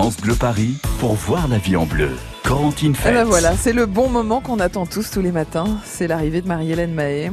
[0.00, 2.12] France Bleu Paris pour voir la vie en bleu.
[2.42, 3.26] Corentine Eh ben Fête.
[3.26, 5.66] voilà, c'est le bon moment qu'on attend tous tous les matins.
[5.84, 7.30] C'est l'arrivée de Marie-Hélène Mahé.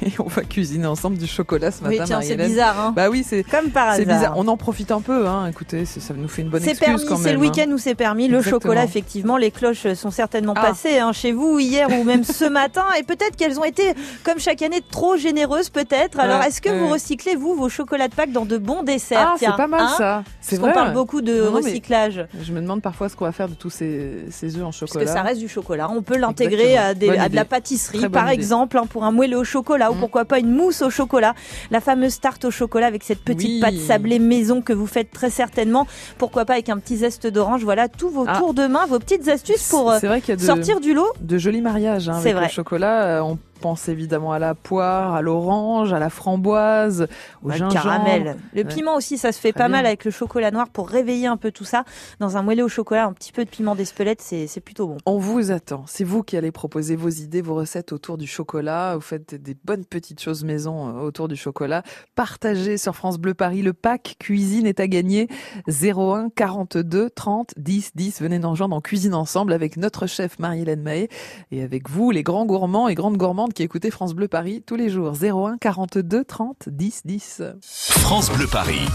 [0.06, 2.78] Et on va cuisiner ensemble du chocolat ce matin, Oui, tiens, c'est bizarre.
[2.80, 2.92] Hein.
[2.96, 4.06] Bah oui, c'est Comme par hasard.
[4.06, 4.32] bizarre.
[4.36, 5.46] On en profite un peu, hein.
[5.46, 7.22] Écoutez, ça nous fait une bonne C'est excuse permis, quand même.
[7.22, 7.42] c'est le hein.
[7.42, 8.28] week-end où c'est permis.
[8.28, 8.60] Le Exactement.
[8.60, 10.60] chocolat, effectivement, les cloches sont certainement Ah.
[10.62, 12.84] passées hein, chez vous hier ou même ce matin.
[12.98, 13.92] Et peut-être qu'elles ont été,
[14.24, 16.18] comme chaque année, trop généreuses, peut-être.
[16.18, 19.32] Alors, Ouais, est-ce que vous recyclez, vous, vos chocolats de Pâques dans de bons desserts?
[19.32, 20.22] Ah, c'est pas mal ça.
[20.40, 20.72] C'est Parce vrai.
[20.72, 22.26] parle beaucoup de Non, recyclage.
[22.40, 24.78] Je me demande parfois ce qu'on va faire de tous ces, ces œufs en Parce
[24.78, 25.04] chocolat.
[25.04, 25.90] que ça reste du chocolat.
[25.90, 28.34] On peut l'intégrer à, des- Bonne à de la pâtisserie, par idée.
[28.34, 29.98] exemple, pour un moelleux au chocolat, ou Mm.
[30.00, 31.34] pourquoi pas une mousse au chocolat.
[31.70, 33.60] La fameuse tarte au chocolat avec cette petite Oui.
[33.60, 35.86] pâte sablée maison que vous faites très certainement.
[36.18, 37.62] Pourquoi pas avec un petit zeste d'orange.
[37.64, 38.38] Voilà tous vos Ah.
[38.38, 41.08] tours de main, vos petites astuces pour euh, de, sortir du lot.
[41.20, 42.46] de jolis mariages hein, avec vrai.
[42.46, 43.02] le chocolat.
[43.04, 47.06] Euh, On pense évidemment à la poire, à l'orange, à la framboise,
[47.42, 47.72] au Ouais, le gingembre.
[47.82, 48.36] caramel.
[48.54, 48.68] Le Ouais.
[48.68, 51.36] piment aussi, ça se fait Très pas mal avec le chocolat noir pour réveiller un
[51.36, 51.84] peu tout ça.
[52.20, 54.96] Dans un moelleux au chocolat, un petit peu de piment d'Espelette, c'est c'est plutôt bon.
[55.06, 55.84] On vous attend.
[55.86, 58.94] C'est vous qui allez proposer vos idées, vos recettes autour du chocolat.
[58.96, 61.82] Vous faites des bonnes petites choses maison euh, autour du chocolat.
[62.14, 65.28] Partagez sur France Bleu Paris le pack cuisine est à gagner
[65.68, 68.22] 01 42 30 10 10.
[68.22, 71.08] Venez nous rejoindre en cuisine ensemble avec notre chef Marie-Hélène Mahé
[71.50, 74.76] et avec vous les grands gourmands et grandes gourmandes qui écoutez France Bleu Paris tous
[74.76, 75.14] les jours.
[75.20, 77.42] 01 42 30 10 10.
[77.62, 78.86] France Bleu Paris.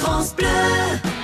[0.00, 1.17] Quelque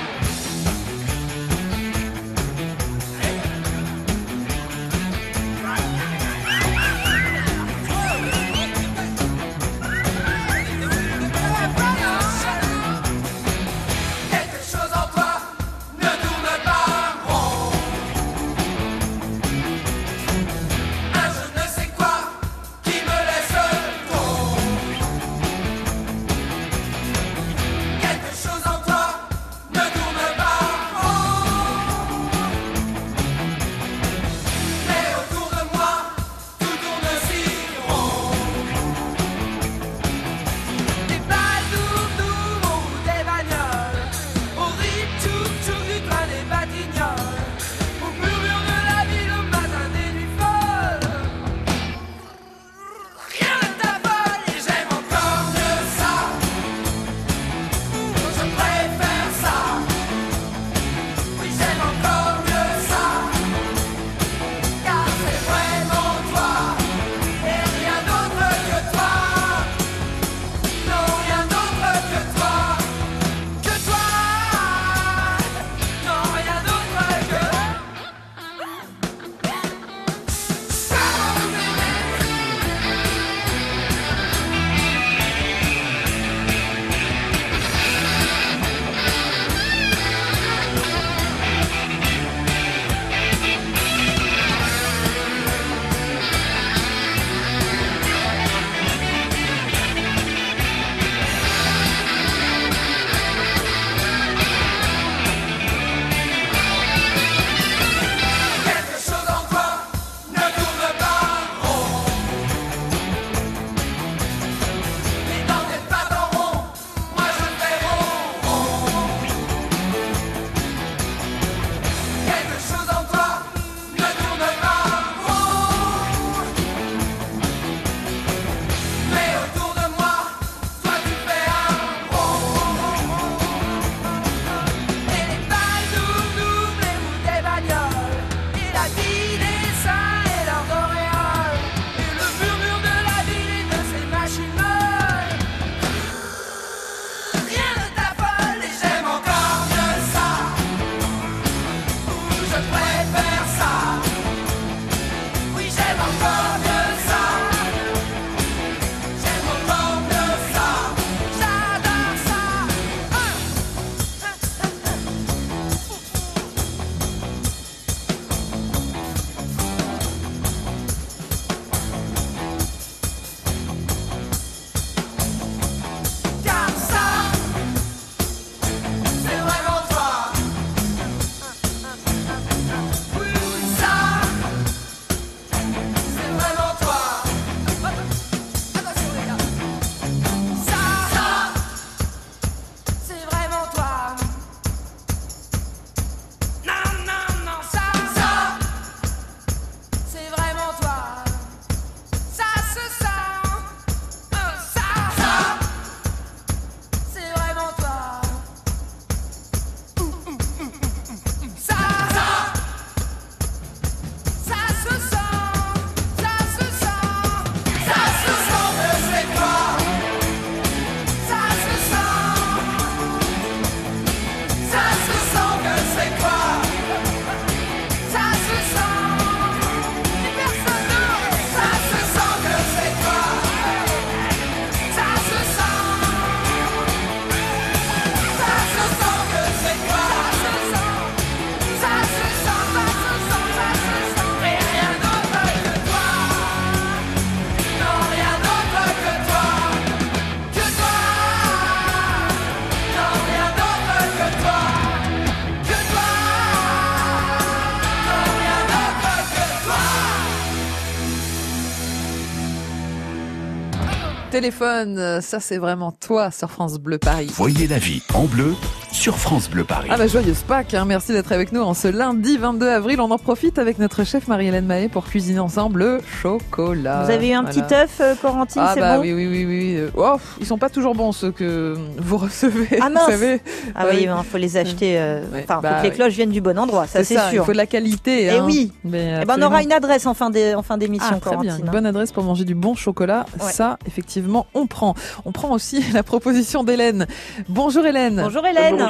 [265.21, 267.31] ça c'est vraiment toi sur France Bleu Paris.
[267.35, 268.55] Voyez la vie en bleu
[268.95, 269.89] sur France Bleu Paris.
[269.91, 270.85] Ah bah joyeuse Pâques, hein.
[270.87, 273.01] merci d'être avec nous en ce lundi 22 avril.
[273.01, 277.03] On en profite avec notre chef Marie-Hélène Mahé pour cuisiner ensemble le chocolat.
[277.03, 277.61] Vous avez eu un Voilà.
[277.63, 279.75] petit œuf, euh, Corentine, Ah c'est bah bon oui, oui, oui, oui.
[279.79, 283.05] Euh, Oh, ils sont pas toujours bons ceux que vous recevez, Ah, mince.
[283.07, 283.41] vous savez.
[283.75, 284.15] Ah Bah oui, oui.
[284.17, 284.97] il faut les acheter.
[284.99, 285.97] euh, Ouais, Enfin, faut bah que les oui.
[285.97, 287.25] cloches viennent du bon endroit, ça c'est sûr.
[287.33, 288.27] Il faut de la qualité.
[288.27, 288.45] Eh hein.
[288.47, 288.73] oui.
[288.85, 291.31] Mais Eh ben, on aura une adresse en fin d'é- en fin d'émission, Ah, très
[291.33, 291.39] bien.
[291.41, 291.67] Corentine.
[291.67, 293.27] Une bonne adresse pour manger du bon chocolat.
[293.43, 293.51] Ouais.
[293.51, 294.95] Ça, effectivement, on prend.
[295.25, 297.07] On prend aussi la proposition d'Hélène.
[297.49, 298.21] Bonjour Hélène.
[298.23, 298.77] Bonjour Hélène.
[298.77, 298.84] Bonjour.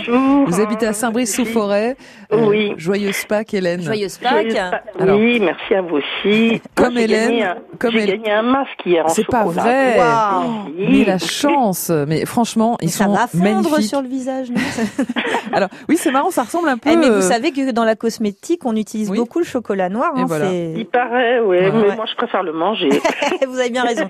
[0.47, 1.97] Vous habitez à Saint-Brice-sous-Forêt.
[2.33, 2.73] Euh, Oui.
[2.77, 3.81] Joyeuse Pâques, Hélène.
[3.83, 4.57] Joyeuse Pâques.
[4.99, 5.19] Alors.
[5.19, 6.61] oui, merci à vous aussi.
[6.75, 8.23] Comme Hélène, un- comme J'ai Hélène.
[8.23, 9.99] gagné un masque hier en C'est pas vrai.
[9.99, 10.45] Waouh.
[10.79, 10.87] Oui.
[10.91, 13.89] Mais la chance, mais franchement, ils ça sont va fondre magnifiques.
[13.89, 14.57] sur le visage, non
[15.53, 16.91] Alors oui, c'est marrant, ça ressemble un peu.
[16.93, 19.19] Eh, mais euh, vous savez que dans la cosmétique, on utilise Oui.
[19.19, 20.13] beaucoup le chocolat noir.
[20.17, 20.53] Hein, voilà.
[20.53, 21.71] Il paraît, Ouais.
[21.73, 21.97] mais Ouais.
[21.97, 22.89] moi je préfère le manger.
[23.49, 24.09] vous avez bien raison.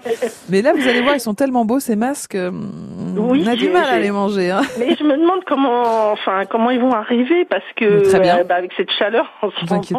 [0.48, 2.34] Mais là, vous allez voir, ils sont tellement beaux ces masques.
[2.34, 2.50] euh,
[3.16, 4.50] Oui, on a du mal à les manger.
[4.50, 4.62] Hein.
[4.78, 5.73] mais je me demande comment,
[6.12, 8.38] enfin, comment ils vont arriver parce que très bien.
[8.38, 9.98] euh, bah, avec cette chaleur, en ce Vous moment,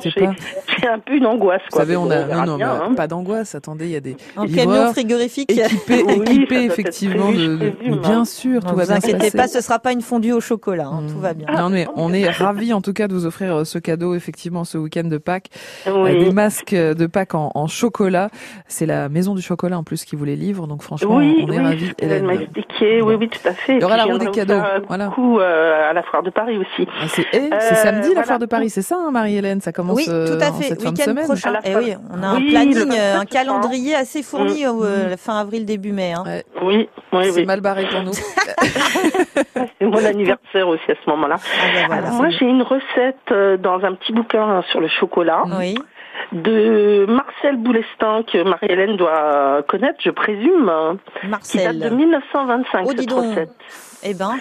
[0.80, 1.62] j'ai un peu une angoisse.
[1.66, 1.82] Vous Quoi.
[1.82, 2.94] savez, on a non, non, bien, hein.
[2.96, 3.56] pas d'angoisse.
[3.56, 5.52] Attendez, il y a des livreurs camion frigorifique.
[5.52, 8.92] équipés, Oui, ça doit équipés être effectivement de, de- bien sûr, Ne tout va vous
[8.92, 10.88] bien se inquiétez pas, ce sera pas une fondue au chocolat.
[10.88, 11.12] hein, Mmh.
[11.12, 11.48] Tout va bien.
[11.56, 14.64] Non, mais on est ravis en tout cas de vous offrir euh, ce cadeau effectivement
[14.64, 15.48] ce week-end de Pâques.
[15.88, 16.20] Euh, Oui.
[16.26, 18.30] Des masques de Pâques en, en chocolat.
[18.68, 20.68] C'est la maison du chocolat en plus qui vous les livre.
[20.68, 21.56] Donc franchement, Oui, on est
[22.00, 23.76] elle m'a expliqué, oui, oui, tout à fait.
[23.78, 25.12] Il y aura la roue des vous cadeaux, un voilà.
[25.18, 26.88] euh, à la foire de Paris aussi.
[27.02, 28.24] Ah, c'est eh, Euh, samedi la voilà.
[28.28, 29.62] foire de Paris, c'est ça, hein, Marie-hélène?
[29.62, 30.72] Ça commence Oui, euh, tout à en fait.
[30.72, 31.50] Week-end prochain.
[31.50, 33.26] À la Eh oui, on a un Oui, planning, le euh, 27, un je crois.
[33.26, 34.80] calendrier assez fourni Mmh.
[34.84, 36.14] euh, fin avril début mai.
[36.14, 36.24] hein.
[36.26, 37.46] Ouais, Oui, oui, c'est oui.
[37.46, 38.12] mal barré pour nous.
[39.80, 41.36] C'est mon anniversaire aussi à ce moment-là.
[41.40, 42.08] Ah ben voilà.
[42.08, 45.76] Alors moi j'ai une recette euh, dans un petit bouquin sur le chocolat Oui.
[46.32, 50.98] de Marcel Boulestin que Marie-Hélène doit connaître, je présume, hein,
[51.44, 51.96] qui date de Marcel.
[51.96, 53.50] 1925 Oh, cette recette.
[54.04, 54.36] Eh ben,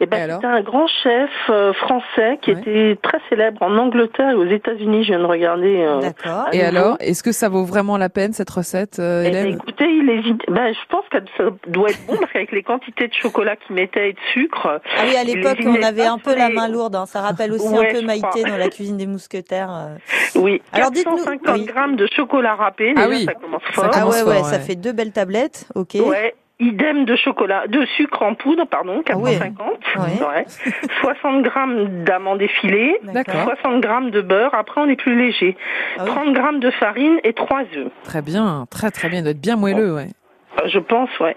[0.00, 2.60] Et ben, c'était un grand chef euh, français qui Ouais.
[2.60, 5.02] était très célèbre en Angleterre et aux États-Unis.
[5.02, 5.80] Je viens de regarder.
[5.80, 6.46] euh, d'accord.
[6.52, 9.54] Et alors, est-ce que ça vaut vraiment la peine cette recette, euh, Eh ben, Hélène?
[9.56, 10.40] écoutez, il hésite.
[10.48, 13.74] Ben, je pense que ça doit être bon parce qu'avec les quantités de chocolat qu'il
[13.74, 16.94] mettait et de sucre, Ah oui, à l'époque, on avait un peu la main lourde.
[16.94, 17.06] hein.
[17.06, 18.50] Ça rappelle aussi Ouais, un peu Maïté crois.
[18.50, 19.70] dans la cuisine des mousquetaires.
[19.72, 19.96] euh.
[20.36, 21.64] oui, Alors, dites-nous- 450 oui.
[21.64, 22.94] grammes de chocolat râpé.
[22.96, 23.84] Ah déjà, oui, ça commence ça fort.
[23.92, 24.44] Ah commence ouais, fort, ouais, ouais.
[24.44, 25.66] ça fait deux belles tablettes.
[25.74, 25.96] Ok.
[26.06, 26.34] Ouais.
[26.60, 29.38] Idem de chocolat, de sucre en poudre, pardon, Ah ouais.
[29.38, 29.78] 450.
[29.96, 30.26] Ouais.
[30.26, 30.44] Ouais.
[31.02, 32.98] 60 grammes d'amandes effilées.
[33.04, 33.44] D'accord.
[33.62, 34.54] 60 grammes de beurre.
[34.54, 35.56] Après, on est plus léger.
[35.98, 36.10] Ah oui.
[36.10, 37.92] 30 grammes de farine et 3 œufs.
[38.02, 39.20] Très bien, très très bien.
[39.20, 40.08] Il doit être bien moelleux, ouais.
[40.60, 41.36] Euh, Je pense, ouais.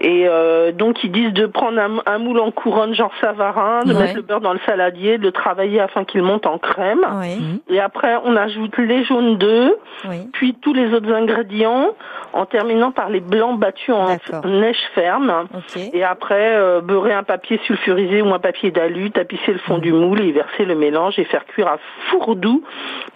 [0.00, 3.92] Et euh, donc ils disent de prendre un, un moule en couronne genre Savarin, de
[3.92, 4.00] Ouais.
[4.00, 7.04] mettre le beurre dans le saladier, de le travailler afin qu'il monte en crème.
[7.20, 9.72] Oui, Et après on ajoute les jaunes d'œufs,
[10.08, 10.28] oui.
[10.32, 11.88] puis tous les autres ingrédients,
[12.32, 15.32] en terminant par les blancs battus en neige ferme.
[15.54, 15.80] Ok.
[15.92, 19.92] Et après, euh, beurrer un papier sulfurisé ou un papier d'alu, tapisser le fond du
[19.92, 21.78] moule et verser le mélange et faire cuire à
[22.10, 22.62] four doux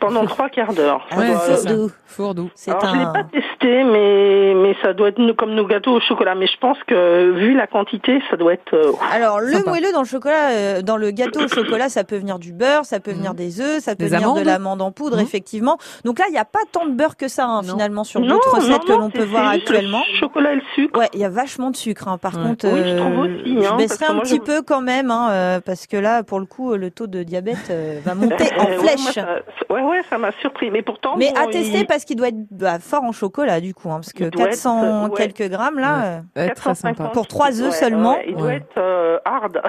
[0.00, 1.06] pendant trois quarts d'heure.
[1.12, 1.90] Ah, Ouais, four doux.
[2.06, 2.50] Four doux.
[2.54, 3.12] C'est Alors, je l'ai un.
[3.12, 6.34] pas testé, mais, mais ça doit être comme nos gâteaux au chocolat.
[6.34, 8.74] Mais je pense que, vu la quantité, ça doit être...
[8.74, 9.70] euh, Alors le Sympa.
[9.70, 12.84] moelleux dans le chocolat, euh, dans le gâteau au chocolat, ça peut venir du beurre,
[12.84, 13.36] ça peut venir Mhm.
[13.36, 14.44] des œufs, ça peut Des venir de amandes.
[14.46, 15.22] l'amande en poudre, Mhm.
[15.22, 15.78] effectivement.
[16.04, 18.50] Donc là, il n'y a pas tant de beurre que ça hein, finalement sur d'autres
[18.52, 20.02] non, recettes que l'on peut voir juste le actuellement.
[20.18, 20.98] chocolat et le sucre.
[20.98, 22.08] Ouais, il y a vachement de sucre.
[22.08, 22.18] hein.
[22.18, 22.42] Par Ouais.
[22.42, 24.62] contre, Oui, je trouve euh, aussi, je hein, baisserai parce que un petit je- peu
[24.62, 28.14] quand même, hein, parce que là, pour le coup, le taux de diabète euh, va
[28.14, 29.00] monter en ouais, flèche.
[29.02, 30.70] moi, ça- ouais, ouais, ça m'a surpris.
[30.70, 33.60] Mais pourtant, Mais bon, à tester il- parce qu'il doit être bah, fort en chocolat
[33.60, 35.14] du coup, parce que Il doit être, 400 euh, ouais.
[35.16, 36.20] quelques grammes là, euh,
[36.62, 36.96] très 450.
[36.98, 37.10] sympa.
[37.12, 38.14] Pour trois œufs Ouais, seulement.
[38.16, 38.56] ouais, il doit Ouais.
[38.56, 39.60] être euh, hard.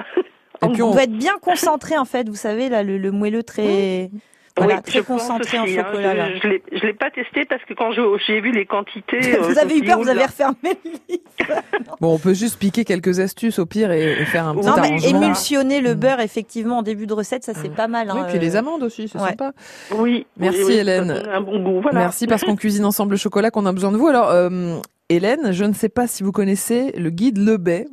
[0.62, 2.28] Et puis on on, doit être bien concentré en fait.
[2.28, 4.10] Vous savez là, le, le moelleux très,
[4.56, 5.66] voilà, Oui, concentré en hein.
[5.66, 6.32] chocolat là.
[6.32, 9.18] Je, je l'ai- je l'ai pas testé parce que quand j'ai vu les quantités...
[9.36, 10.26] euh, vous avez eu peur, vous avez oula.
[10.28, 11.22] refermé le livre.
[12.00, 14.74] bon, on peut juste piquer quelques astuces au pire et, et faire un petit Non,
[14.80, 15.22] mais arrangement.
[15.22, 15.98] émulsionner le Mm.
[15.98, 17.74] beurre effectivement en début de recette, ça c'est Mm.
[17.74, 18.08] pas mal.
[18.14, 18.60] Oui, hein, puis les euh.
[18.60, 19.30] amandes aussi, c'est ouais.
[19.30, 19.52] sympa.
[19.90, 20.26] Oui.
[20.38, 21.08] Merci, oui, oui, Hélène.
[21.08, 21.80] ça donne un bon goût.
[21.82, 21.98] Voilà.
[21.98, 24.06] Merci parce qu'on cuisine ensemble le chocolat qu'on a besoin de vous.
[24.06, 24.76] Alors, euh,
[25.10, 27.86] Hélène, je ne sais pas si vous connaissez le guide Lebet.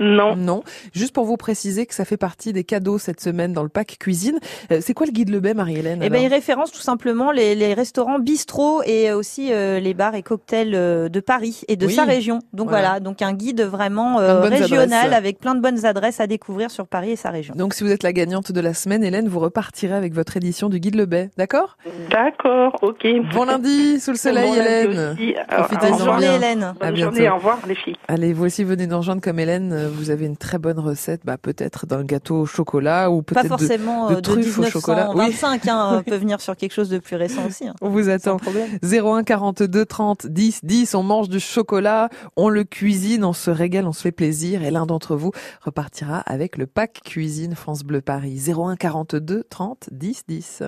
[0.00, 0.34] Non.
[0.36, 0.62] Non.
[0.92, 3.96] Juste pour vous préciser que ça fait partie des cadeaux cette semaine dans le pack
[4.00, 4.38] cuisine.
[4.72, 7.74] Euh, c'est quoi le guide Lebet, Marie-Hélène Eh ben, il référence tout simplement les, les
[7.74, 11.92] restaurants bistrots et aussi euh, les bars et cocktails euh, de Paris et de Oui.
[11.94, 12.40] sa région.
[12.52, 12.88] Donc Voilà.
[12.88, 15.12] voilà, donc un guide vraiment euh, régional adresses.
[15.18, 17.54] avec plein de bonnes adresses à découvrir sur Paris et sa région.
[17.56, 20.68] Donc, si vous êtes la gagnante de la semaine, Hélène, vous repartirez avec votre édition
[20.68, 21.30] du guide Lebet.
[21.36, 21.76] D'accord?
[22.10, 23.06] D'accord, ok.
[23.34, 25.44] Bon lundi sous le soleil, Bon lundi Hélène.
[25.48, 26.04] Profitez-en Bonne bien.
[26.04, 26.74] journée Hélène.
[26.80, 27.34] Bonne À journée, bientôt.
[27.34, 27.96] au revoir les filles.
[28.08, 29.89] Allez, vous aussi venez nous rejoindre comme Hélène.
[29.90, 33.48] Vous avez une très bonne recette, bah, peut-être d'un gâteau au chocolat ou peut-être de,
[33.48, 35.10] forcément de euh, de, truffes au chocolat.
[35.14, 35.26] Oui.
[35.26, 37.66] 1925, hein, on peut venir sur quelque chose de plus récent aussi.
[37.68, 38.36] hein, On vous attend.
[38.38, 38.68] problème.
[38.82, 40.94] 01 42 30 10 10.
[40.94, 44.62] On mange du chocolat, on le cuisine, on se régale, on se fait plaisir.
[44.62, 45.32] Et l'un d'entre vous
[45.62, 48.40] repartira avec le pack cuisine France Bleu Paris.
[48.48, 50.62] 01 42 30 10 10.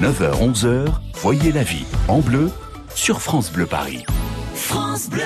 [0.00, 2.50] 9h, 11h, voyez la vie en bleu
[2.94, 4.04] sur France Bleu Paris.
[4.54, 5.22] France Bleu.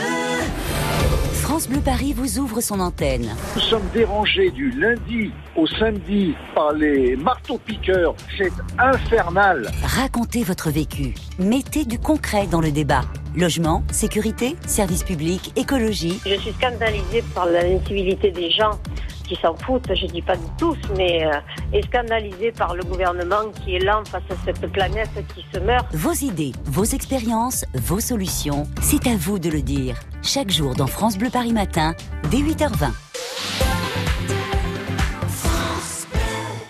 [1.56, 3.34] France Bleu Paris vous ouvre son antenne.
[3.54, 8.14] Nous sommes dérangés du lundi au samedi par les marteaux-piqueurs.
[8.36, 9.70] C'est infernal.
[9.82, 11.14] Racontez votre vécu.
[11.38, 13.06] Mettez du concret dans le débat.
[13.34, 16.20] Logement, sécurité, services publics, écologie.
[16.26, 18.78] Je suis scandalisée par l'incivilité des gens
[19.26, 21.40] qui s'en foutent, je dis pas de tous, mais euh,
[21.72, 25.86] et scandalisée par le gouvernement qui est lent face à cette planète qui se meurt.
[25.94, 29.96] Vos idées, vos expériences, vos solutions, c'est à vous de le dire.
[30.22, 31.94] Chaque jour dans France Bleu Paris Matin,
[32.30, 33.05] dès 8h20.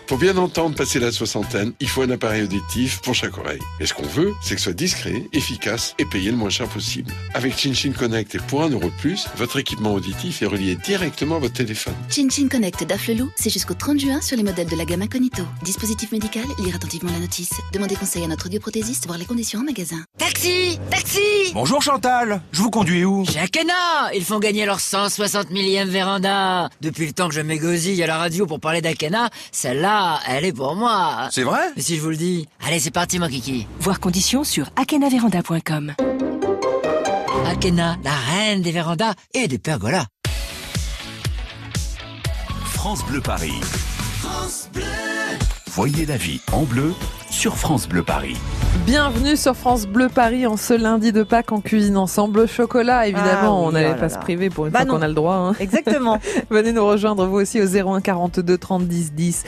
[0.07, 3.59] Pour bien entendre passer la soixantaine, il faut un appareil auditif pour chaque oreille.
[3.81, 6.69] Et ce qu'on veut, c'est que ce soit discret, efficace et payé le moins cher
[6.69, 7.13] possible.
[7.35, 11.37] Avec ChinChin Connect et pour un euro de plus, votre équipement auditif est relié directement
[11.37, 11.95] à votre téléphone.
[12.09, 15.43] ChinChin Connect d'Afflelou, c'est jusqu'au 30 juin sur les modèles de la gamme Incognito.
[15.65, 17.51] Dispositif médical, lire attentivement la notice.
[17.73, 20.05] Demandez conseil à notre audioprothésiste, voir les conditions en magasin.
[20.19, 21.19] Taxi Taxi
[21.53, 23.25] Bonjour Chantal, je vous conduis où?
[23.25, 28.01] Chez Akena Ils font gagner leur 160 millième véranda Depuis le temps que je m'égosille
[28.05, 29.96] à la radio pour parler d'Akena, celle-là,
[30.29, 31.61] elle est pour moi C'est vrai?
[31.77, 35.95] Mais si je vous le dis, allez c'est parti mon kiki Voir conditions sur akenaveranda.com
[37.47, 40.07] Akena, la reine des vérandas et des pergolas
[42.65, 43.55] France Bleu Paris.
[44.21, 44.83] France Bleu.
[45.69, 46.95] Voyez la vie en bleu
[47.31, 48.37] sur France Bleu Paris.
[48.87, 52.41] Bienvenue sur France Bleu Paris en ce lundi de Pâques en cuisine ensemble.
[52.41, 54.09] Au chocolat, évidemment, Ah oui, on n'allait oh là pas là.
[54.09, 55.35] se priver pour une Bah fois qu'on a le droit.
[55.35, 55.55] hein.
[55.61, 56.19] Exactement.
[56.51, 59.45] Venez nous rejoindre vous aussi au 01 42 30 10 10.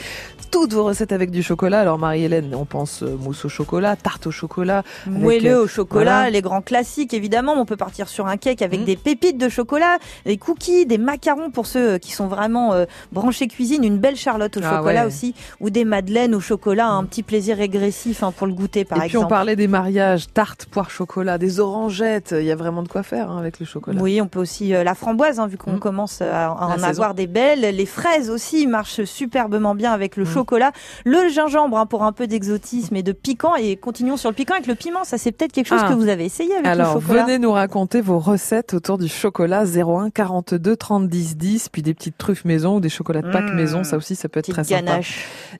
[0.50, 1.80] Toutes vos recettes avec du chocolat.
[1.80, 4.82] Alors Marie-Hélène, on pense euh, mousse au chocolat, tarte au chocolat.
[5.06, 6.30] Moelleux euh, au chocolat, voilà.
[6.30, 7.52] les grands classiques évidemment.
[7.58, 8.84] On peut partir sur un cake avec Mm.
[8.84, 13.46] des pépites de chocolat, des cookies, des macarons pour ceux qui sont vraiment euh, branchés
[13.46, 15.06] cuisine, une belle charlotte au Ah chocolat ouais.
[15.06, 18.98] aussi, ou des madeleines au chocolat, un petit plaisir régressif hein, pour le goûter par
[18.98, 19.26] Et puis exemple.
[19.26, 22.34] on parlait des mariages, tarte, poire, chocolat, des orangettes.
[22.38, 24.00] Il y a vraiment de quoi faire hein, avec le chocolat.
[24.00, 25.78] Oui, on peut aussi euh, la framboise, hein, vu qu'on Mm.
[25.80, 26.86] commence à, à en saison.
[26.88, 27.60] avoir des belles.
[27.60, 30.26] Les fraises aussi marchent superbement bien avec le Mm.
[30.38, 30.72] Chocolat.
[31.04, 33.54] Le gingembre hein, pour un peu d'exotisme et de piquant.
[33.56, 35.04] Et continuons sur le piquant avec le piment.
[35.04, 35.88] Ça, c'est peut-être quelque chose Ah.
[35.88, 37.24] que vous avez essayé avec Alors, le chocolat.
[37.24, 41.94] venez nous raconter vos recettes autour du chocolat 01 42 30 10 10, puis des
[41.94, 43.54] petites truffes maison ou des chocolats de Pâques Mmh.
[43.56, 45.00] maison, ça aussi ça peut être Petite très sympa.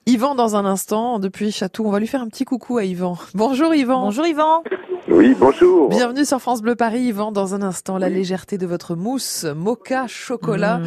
[0.05, 3.17] Yvan dans un instant, depuis Chatou, on va lui faire un petit coucou à Yvan.
[3.33, 4.01] Bonjour Yvan.
[4.01, 4.63] Bonjour Yvan.
[5.19, 5.89] Oui, bonjour.
[5.89, 7.33] Bienvenue sur France Bleu Paris, Yvan.
[7.33, 10.77] Dans un instant, la légèreté de votre mousse, mocha, chocolat.
[10.77, 10.85] Mmh.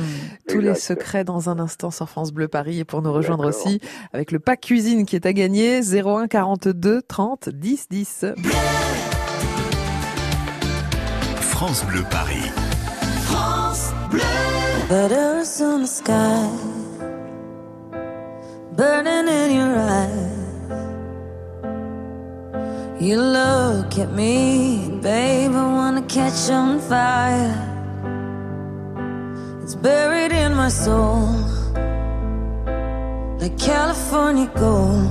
[0.49, 2.79] Tous les secrets dans un instant sur France Bleu Paris.
[2.79, 3.83] Et pour nous rejoindre aussi,
[4.15, 8.25] avec le pack cuisine qui est à gagner, 01 42 30 10 10.
[11.43, 12.51] France Bleu Paris.
[13.25, 14.23] France Bleu.
[14.89, 16.49] Letters in the sky,
[18.79, 20.42] burning in your eyes.
[23.03, 27.59] You look at me, babe, I wanna catch on fire.
[29.61, 31.27] It's buried in my soul,
[33.41, 35.11] like California gold.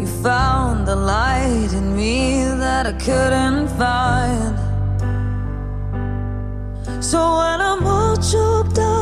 [0.00, 4.56] You found the light in me that I couldn't find.
[7.04, 8.99] So when I'm all choked up,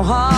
[0.00, 0.29] how hard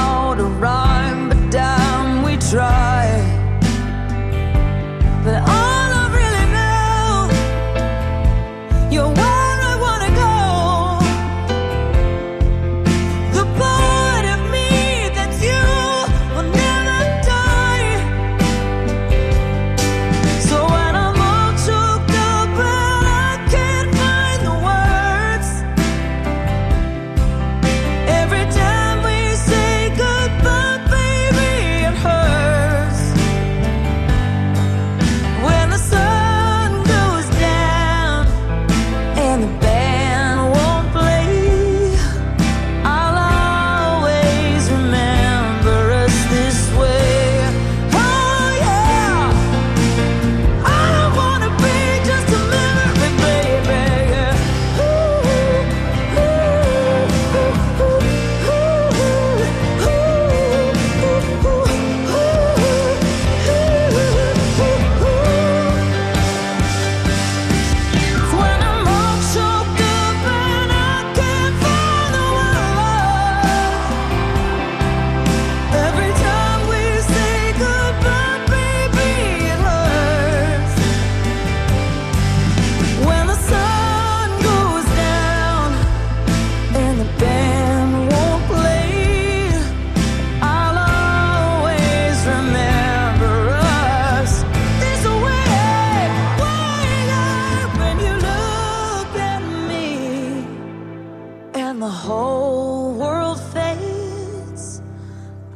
[101.73, 104.83] and the whole world fades,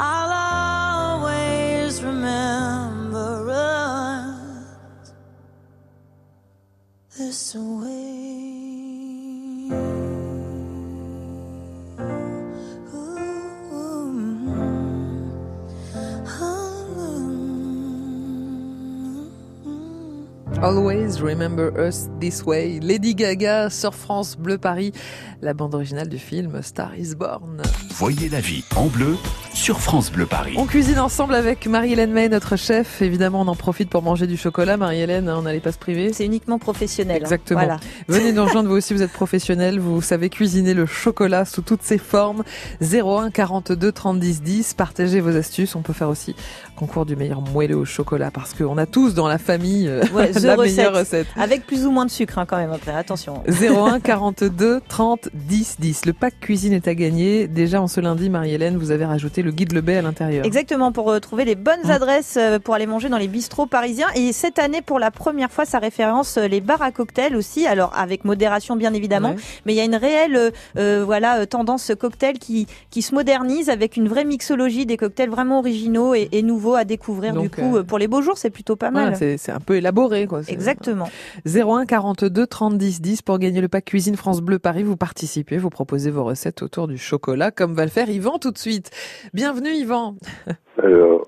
[0.00, 5.12] I'll always remember us
[7.18, 7.95] this way.
[20.66, 22.80] Always Remember Us This Way.
[22.80, 24.90] Lady Gaga sur France Bleu Paris,
[25.40, 27.62] la bande originale du film Star is Born.
[27.94, 29.16] Voyez la vie en bleu
[29.56, 30.54] sur France Bleu Paris.
[30.58, 33.00] On cuisine ensemble avec Marie-Hélène May, notre chef.
[33.00, 34.76] Évidemment, on en profite pour manger du chocolat.
[34.76, 36.12] Marie-Hélène, on n'allait pas se priver.
[36.12, 37.16] C'est uniquement professionnel.
[37.16, 37.24] hein.
[37.24, 37.60] Exactement.
[37.60, 37.78] Voilà.
[38.08, 39.80] Venez nous rejoindre, vous aussi, vous êtes professionnel.
[39.80, 42.44] Vous savez cuisiner le chocolat sous toutes ses formes.
[42.82, 44.74] 01 42 30 10 10.
[44.74, 45.74] Partagez vos astuces.
[45.74, 46.36] On peut faire aussi
[46.76, 50.32] concours du meilleur moelleux au chocolat parce qu'on a tous dans la famille euh, Ouais,
[50.42, 50.76] la recette.
[50.76, 51.26] meilleure recette.
[51.34, 53.42] Avec plus ou moins de sucre hein, quand même après, attention.
[53.48, 56.04] 01 42 30 10 10.
[56.04, 57.48] Le pack cuisine est à gagner.
[57.48, 60.44] Déjà en ce lundi, Marie-Hélène, vous avez rajouté le guide Le Bay à l'intérieur.
[60.44, 61.90] Exactement, pour euh, trouver les bonnes Mmh.
[61.90, 64.08] adresses euh, pour aller manger dans les bistrots parisiens.
[64.14, 67.66] Et cette année, pour la première fois, ça référence euh, les bars à cocktails aussi.
[67.66, 69.30] Alors, avec modération, bien évidemment.
[69.30, 69.36] Ouais.
[69.64, 73.96] Mais il y a une réelle euh, voilà, tendance cocktail qui, qui se modernise avec
[73.96, 77.34] une vraie mixologie des cocktails vraiment originaux et, et nouveaux à découvrir.
[77.34, 79.16] du coup, euh, pour les beaux jours, c'est plutôt pas mal.
[79.16, 80.40] c'est c'est un peu élaboré, quoi.
[80.48, 81.08] Exactement.
[81.46, 84.82] 01 42 30 10 10 pour gagner le pack cuisine France Bleu Paris.
[84.82, 88.50] Vous participez, vous proposez vos recettes autour du chocolat, comme va le faire Yvan tout
[88.50, 88.90] de suite.
[89.36, 90.14] Bienvenue Yvan.
[90.82, 91.26] Alors,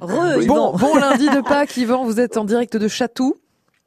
[0.00, 0.46] Re, Oui.
[0.46, 2.04] Bon, bon lundi de Pâques, Yvan.
[2.04, 3.34] Vous êtes en direct de Chatou.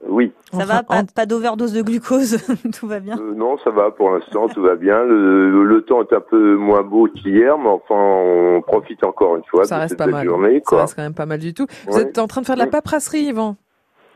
[0.10, 0.34] oui.
[0.52, 2.38] Ça va, pas, pas d'overdose de glucose,
[2.78, 3.18] tout va bien.
[3.18, 5.04] Euh, non, ça va pour l'instant, tout va bien.
[5.06, 9.44] Le, le temps est un peu moins beau qu'hier, mais enfin, on profite encore une
[9.46, 10.28] fois Ça de reste cette pas mal.
[10.28, 10.62] journée.
[10.70, 11.66] Ça reste quand même pas mal du tout.
[11.88, 12.02] Vous Ouais.
[12.02, 13.56] êtes en train de faire de la paperasserie, Yvan.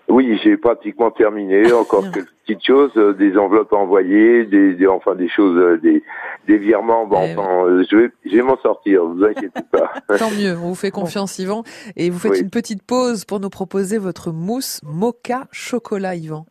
[0.10, 1.72] Oui, j'ai pratiquement terminé.
[1.74, 5.78] Encore quelques petites choses, euh, des enveloppes à envoyer, des, des- enfin des choses, euh,
[5.78, 6.04] des,
[6.48, 7.06] des virements.
[7.08, 9.06] Bon, Eh enfin, euh, je vais, je vais m'en sortir.
[9.06, 9.92] Vous inquiétez pas.
[10.18, 11.63] Tant mieux, on vous fait confiance, Yvan.
[11.96, 12.42] Et vous faites Oui.
[12.42, 16.46] une petite pause pour nous proposer votre mousse mocha chocolat, Yvan.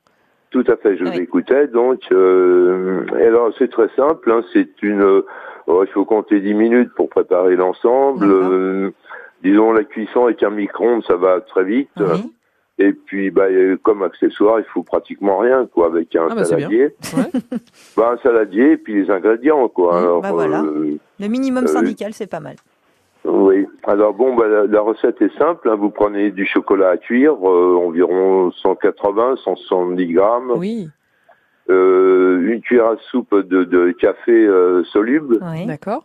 [0.50, 1.66] Tout à fait, je vous écoutais.
[1.68, 4.30] Donc, euh, alors c'est très simple.
[4.30, 5.22] hein, c'est une, euh,
[5.68, 8.26] il faut compter 10 minutes pour préparer l'ensemble.
[8.30, 8.90] Euh,
[9.42, 11.88] disons la cuisson avec un micro-ondes, ça va très vite.
[12.84, 13.46] Et puis, bah,
[13.82, 16.94] comme accessoire, il faut pratiquement rien, quoi, avec un Ah, bah, saladier.
[17.96, 19.98] bah, un saladier et puis les ingrédients, quoi.
[19.98, 20.62] Alors, bah, voilà.
[20.62, 22.56] euh, Le minimum euh, syndical, c'est pas mal.
[23.24, 23.66] oui.
[23.84, 25.68] Alors bon, bah, la, la recette est simple.
[25.68, 25.76] hein.
[25.76, 30.52] Vous prenez du chocolat à cuire, euh, environ 180, 170 grammes.
[30.56, 30.88] Oui.
[31.70, 35.38] Euh, une cuillère à soupe de, de café euh, soluble.
[35.66, 36.04] D'accord.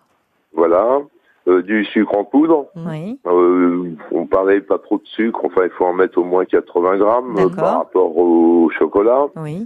[0.54, 1.00] Voilà.
[1.48, 2.68] Euh, du sucre en poudre.
[2.76, 3.20] Oui.
[3.26, 5.40] Euh, on parlait pas trop de sucre.
[5.46, 9.28] Enfin, il faut en mettre au moins 80 grammes euh, par rapport au chocolat.
[9.38, 9.66] Oui.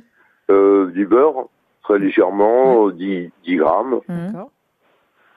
[0.52, 1.48] Euh, du beurre,
[1.84, 4.00] très légèrement, euh, 10, 10 grammes.
[4.08, 4.52] D'accord.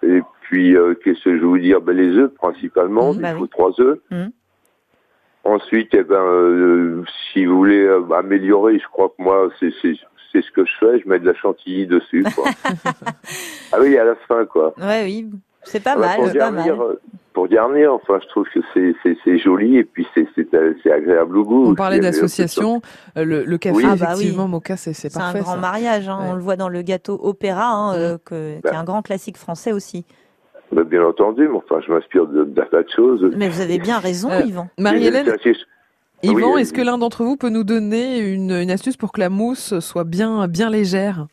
[0.03, 1.81] Et puis, euh, qu'est-ce que je vais vous dire?
[1.81, 3.15] Ben, Les œufs, principalement.
[3.15, 3.99] Il faut trois œufs.
[4.11, 4.31] Mhm.
[5.45, 9.99] Ensuite, eh ben, euh, si vous voulez euh, améliorer, je crois que moi, c'est c'est-
[10.33, 10.99] c'est ce que je fais.
[11.01, 12.25] Je mets de la chantilly dessus.
[12.35, 12.45] Quoi.
[13.73, 14.75] ah oui, à la fin, quoi.
[14.79, 15.31] Ouais, oui.
[15.65, 16.87] C'est pas Ah bah, mal, pour c'est pas garnir, mal.
[16.87, 17.01] euh,
[17.33, 20.75] Pour garnir, enfin, je trouve que c'est- c'est c'est joli et puis c'est c'est euh,
[20.83, 21.71] c'est agréable au goût.
[21.71, 22.81] On parlait d'association.
[23.17, 23.83] euh, Le, le café, Oui.
[23.87, 24.13] Ah bah oui.
[24.21, 25.41] effectivement, mocha, c'est c'est C'est un parfait.
[25.41, 25.59] grand ça.
[25.59, 26.27] mariage, hein, Ouais.
[26.31, 29.37] on le voit dans le gâteau opéra, hein, euh, que- qui est un grand classique
[29.37, 30.05] français aussi.
[30.71, 33.29] Bah, bien entendu, mais enfin, je m'inspire de- d'un tas de choses.
[33.37, 34.69] Mais vous avez bien raison, Euh, Yvan.
[34.79, 35.57] Marie-Hélène, assez-
[36.23, 39.21] Yvan, Oui, est-ce que l'un d'entre vous peut nous donner une, une astuce pour que
[39.21, 41.27] la mousse soit bien, bien légère,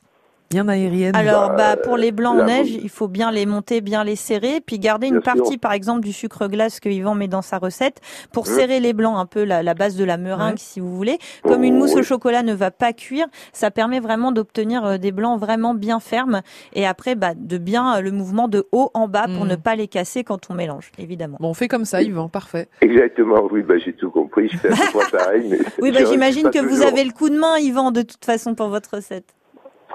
[0.51, 4.03] bien aérienne Alors, bah, pour les blancs en neige, il faut bien les monter, bien
[4.03, 5.41] les serrer, puis garder une Bien sûr.
[5.43, 8.01] partie, par exemple, du sucre glace que Yvan met dans sa recette
[8.33, 8.49] pour Mmh.
[8.55, 11.17] serrer les blancs, un peu la, la base de la meringue, si vous voulez.
[11.47, 15.11] Comme une mousse au chocolat ne va pas cuire, ça permet vraiment d'obtenir euh, des
[15.13, 16.41] blancs vraiment bien fermes
[16.73, 19.49] et après, bah, de bien euh, le mouvement de haut en bas pour Mm.
[19.49, 21.37] ne pas les casser quand on mélange, évidemment.
[21.39, 22.67] Bon, on fait comme ça, Yvan, parfait.
[22.81, 24.49] Exactement, oui, bah, j'ai tout compris.
[24.49, 25.45] Je fais à peu près pareil.
[25.49, 28.53] Mais Oui, bah, j'imagine que vous avez le coup de main, Yvan, de toute façon,
[28.53, 29.33] pour votre recette.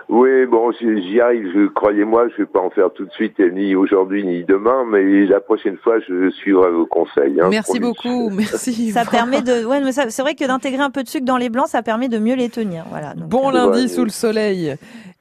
[0.08, 3.40] Oui, bon, j'y j'y arrive, je, croyez-moi, je vais pas en faire tout de suite,
[3.40, 7.40] ni aujourd'hui, ni demain, mais la prochaine fois, je suivrai vos conseils.
[7.40, 8.92] hein, Merci beaucoup, merci.
[8.92, 11.36] Ça permet de, ouais, mais ça- c'est vrai que d'intégrer un peu de sucre dans
[11.36, 12.84] les blancs, ça permet de mieux les tenir.
[12.88, 13.14] Voilà.
[13.14, 14.76] Donc, Bon euh, lundi sous le soleil.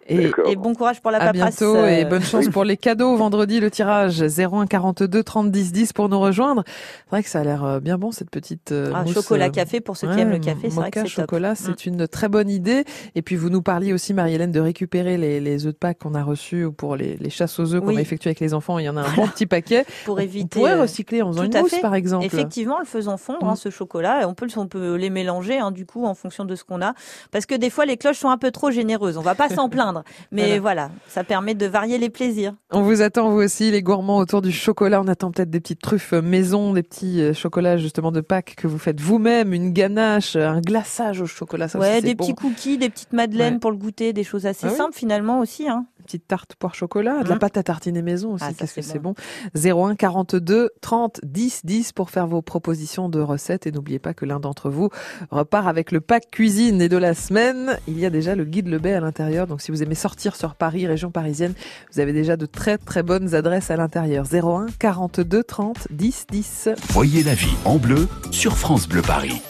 [0.08, 1.58] Et, Et bon courage pour la à paperasse.
[1.60, 2.08] bientôt et euh.
[2.08, 3.16] bonne chance pour les cadeaux.
[3.18, 6.64] Vendredi, le tirage 01 42 30 10 10 pour nous rejoindre.
[6.68, 9.50] C'est vrai que ça a l'air euh, bien bon cette petite euh, Ah, mousse, chocolat
[9.50, 12.30] café pour ceux qui aiment le café, c'est vrai que c'est chocolat, c'est une très
[12.30, 12.84] bonne idée.
[13.16, 16.14] Et puis vous nous parliez aussi, Marie-Hélène, de récupérer les, les œufs de Pâques qu'on
[16.14, 17.98] a reçus ou pour les, les chasses aux œufs qu'on Oui.
[17.98, 18.78] a effectuées avec les enfants.
[18.78, 19.86] Il y en a un bon petit paquet.
[20.06, 20.60] pour On- éviter.
[20.60, 21.82] On pourrait recycler en faisant une à mousse, fait.
[21.82, 22.26] par exemple.
[22.26, 23.56] Effectivement, en le faisant fondre, hein, Mm.
[23.58, 26.54] ce chocolat, et on peut, on peut les mélanger, hein, du coup, en fonction de
[26.56, 26.94] ce qu'on a.
[27.32, 29.18] Parce que des fois, les cloches sont un peu trop généreuses.
[29.18, 29.95] On va pas s'en plaindre.
[30.32, 30.90] Mais voilà.
[31.08, 32.54] ça permet de varier les plaisirs.
[32.72, 35.02] On vous attend vous aussi, les gourmands autour du chocolat.
[35.02, 38.68] On attend peut-être des petites truffes maison, des petits euh, chocolats justement de Pâques que
[38.68, 41.68] vous faites vous-même, une ganache, un glaçage au chocolat.
[41.68, 42.24] Ça Ouais, des bon.
[42.26, 43.60] petits cookies, des petites madeleines Ouais.
[43.60, 45.68] pour le goûter, des choses assez Ah oui simples finalement aussi.
[45.70, 45.86] Hein.
[46.06, 47.40] Petite tarte poire chocolat, de la Mm.
[47.40, 49.14] pâte à tartiner maison aussi, Ah, qu'est-ce que c'est c'est bon.
[49.56, 54.26] 01 42 30 10 10 pour faire vos propositions de recettes et n'oubliez pas que
[54.26, 54.90] l'un d'entre vous
[55.32, 57.78] repart avec le pack cuisine et de la semaine.
[57.88, 60.36] Il y a déjà le guide Le Bay à l'intérieur, donc si vous aimez sortir
[60.36, 61.54] sur Paris, région parisienne,
[61.94, 64.26] vous avez déjà de très très bonnes adresses à l'intérieur.
[64.32, 66.70] 01 42 30 10 10.
[66.90, 69.42] Voyez la vie en bleu sur France Bleu Paris.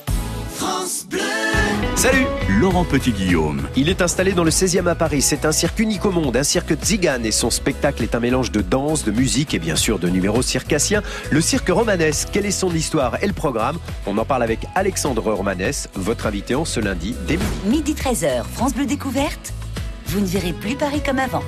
[0.50, 1.45] France Bleu.
[1.96, 3.62] Salut Laurent Petit-Guillaume.
[3.78, 5.22] Il est installé dans le 16e à Paris.
[5.22, 8.52] C'est un cirque unique au monde, un cirque Zigane et son spectacle est un mélange
[8.52, 11.02] de danse, de musique et bien sûr de numéros circassiens.
[11.32, 13.78] Le cirque romanesque, quelle est son histoire et le programme?
[14.06, 17.48] On en parle avec Alexandre Romanès, votre invité en ce lundi dès midi.
[17.66, 19.54] Midi 13h, France Bleu Découverte.
[20.08, 21.44] Vous ne verrez plus Paris comme avant.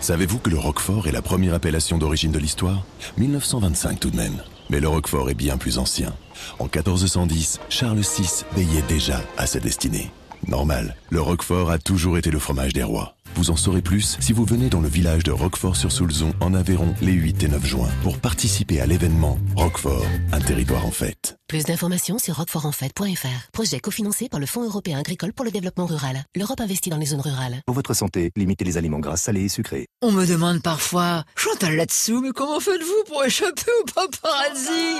[0.00, 2.84] Savez-vous que le Roquefort est la première appellation d'origine de l'histoire?
[3.16, 4.42] 1925 tout de même.
[4.70, 6.14] Mais le Roquefort est bien plus ancien.
[6.60, 10.10] En 1410, Charles VI veillait déjà à sa destinée.
[10.46, 13.14] Normal, le Roquefort a toujours été le fromage des rois.
[13.34, 17.12] Vous en saurez plus si vous venez dans le village de Roquefort-sur-Soulzon en Aveyron les
[17.12, 21.36] 8 et 9 juin pour participer à l'événement Roquefort, un territoire en fête.
[21.48, 23.50] Plus d'informations sur roquefortenfête.fr.
[23.52, 26.22] Projet cofinancé par le Fonds européen agricole pour le développement rural.
[26.36, 27.60] L'Europe investit dans les zones rurales.
[27.66, 29.86] Pour votre santé, limitez les aliments gras, salés et sucrés.
[30.00, 34.98] On me demande parfois, Chantal là-dessous, mais comment faites-vous pour échapper au paparazzi?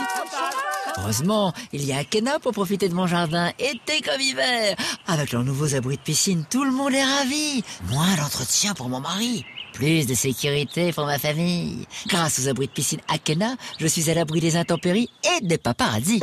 [0.99, 4.77] Heureusement, il y a Akena pour profiter de mon jardin, été comme hiver.
[5.07, 7.63] Avec leurs nouveaux abris de piscine, tout le monde est ravi.
[7.91, 9.45] Moins d'entretien pour mon mari.
[9.73, 11.87] Plus de sécurité pour ma famille.
[12.09, 16.23] Grâce aux abris de piscine Akena, je suis à l'abri des intempéries et des paparazzis.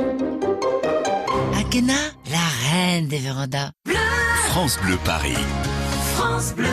[1.60, 1.94] Akena,
[2.32, 3.72] la reine des vérandas.
[4.50, 5.34] France Bleu Paris.
[6.16, 6.68] France Bleu.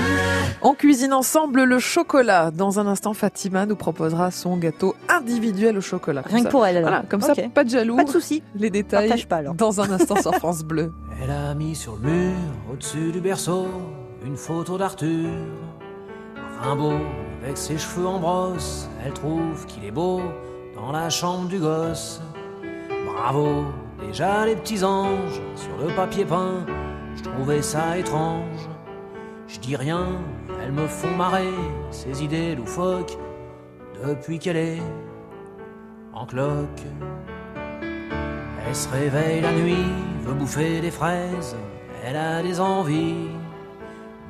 [0.62, 2.50] On cuisine ensemble le chocolat.
[2.50, 6.22] Dans un instant, Fatima nous proposera son gâteau individuel au chocolat.
[6.22, 6.90] Comme Rien que pour elle, alors.
[6.90, 7.96] Voilà, comme ça, pas de jaloux.
[7.96, 8.42] Pas de souci.
[8.56, 9.54] Les détails Partage pas, alors.
[9.54, 10.92] dans un instant sur France Bleu.
[11.22, 12.34] Elle a mis sur le mur,
[12.72, 13.66] au-dessus du berceau,
[14.24, 15.28] une photo d'Arthur.
[16.60, 16.98] Rimbaud,
[17.42, 20.22] avec ses cheveux en brosse, elle trouve qu'il est beau
[20.74, 22.22] dans la chambre du gosse.
[23.06, 23.64] Bravo,
[24.00, 26.64] déjà les petits anges sur le papier peint,
[27.16, 28.68] je trouvais ça étrange.
[29.46, 30.06] Je dis rien,
[30.62, 31.52] elles me font marrer,
[31.90, 33.18] ces idées loufoques,
[34.06, 34.82] depuis qu'elle est
[36.14, 36.82] en cloque.
[38.66, 41.54] Elle se réveille la nuit, veut bouffer des fraises,
[42.02, 43.28] elle a des envies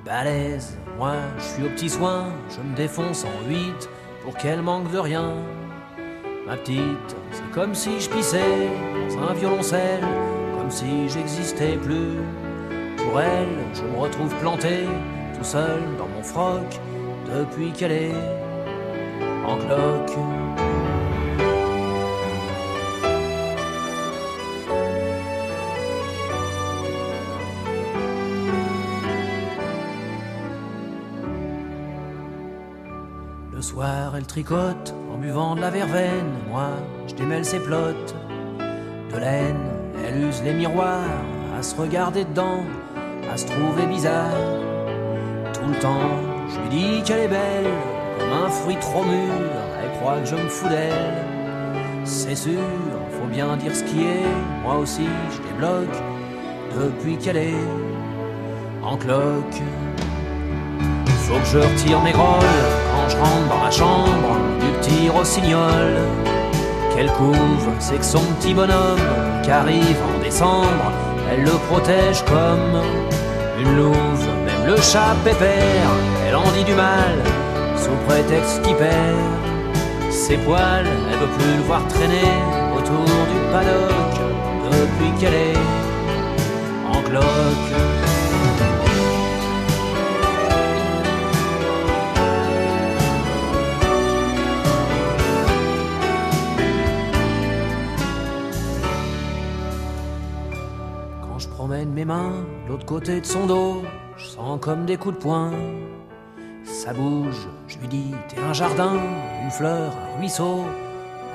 [0.04, 0.76] balèze.
[0.98, 3.88] Moi, je suis au petit soin, je me défonce en huit
[4.22, 5.34] pour qu'elle manque de rien.
[6.46, 8.68] Ma petite, c'est comme si je pissais
[9.08, 10.04] dans un violoncelle,
[10.56, 12.18] comme si j'existais plus.
[12.98, 14.84] Pour elle, je me retrouve planté,
[15.36, 16.80] tout seul dans mon froc,
[17.26, 18.14] depuis qu'elle est
[19.46, 20.18] en cloque.
[34.16, 36.32] Elle tricote en buvant de la verveine.
[36.50, 36.68] Moi,
[37.06, 38.14] je démêle ses plottes
[39.12, 39.56] de laine.
[40.06, 41.00] Elle use les miroirs
[41.58, 42.62] à se regarder dedans,
[43.32, 44.30] à se trouver bizarre.
[45.52, 46.10] Tout le temps,
[46.48, 47.70] je lui dis qu'elle est belle,
[48.18, 49.32] comme un fruit trop mûr.
[49.82, 51.24] Elle croit que je me fous d'elle.
[52.04, 52.60] C'est sûr,
[53.18, 54.62] faut bien dire ce qui est.
[54.62, 56.02] Moi aussi, je débloque
[56.76, 57.64] depuis qu'elle est
[58.82, 59.62] en cloque.
[61.26, 62.44] Faut que je retire mes grolles
[62.92, 65.96] quand je rentre dans ma chambre du petit rossignol.
[66.94, 69.00] Qu'elle couvre, c'est que son petit bonhomme
[69.42, 70.92] qui arrive en décembre,
[71.30, 72.82] elle le protège comme
[73.58, 74.26] une louve.
[74.46, 75.90] Même le chat pépère,
[76.28, 77.16] elle en dit du mal
[77.76, 79.16] sous prétexte qu'il perd
[80.10, 80.86] ses poils.
[81.10, 82.32] Elle veut plus le voir traîner
[82.76, 84.14] autour du paddock
[84.70, 85.58] depuis qu'elle est
[86.92, 88.13] en cloque.
[101.84, 103.82] Promène mes mains l'autre côté de son dos,
[104.16, 105.50] je sens comme des coups de poing.
[106.64, 108.94] Ça bouge, je lui dis T'es un jardin,
[109.42, 110.64] une fleur, un ruisseau.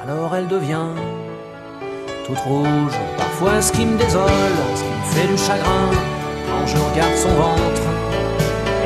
[0.01, 0.89] Alors elle devient
[2.25, 2.97] toute rouge.
[3.17, 5.91] Parfois, ce qui me désole, ce qui me fait du chagrin,
[6.47, 7.83] quand je regarde son ventre.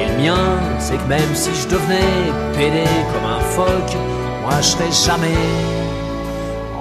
[0.01, 3.97] Et le mien, c'est que même si je devenais pédé comme un phoque,
[4.41, 5.37] moi je serais jamais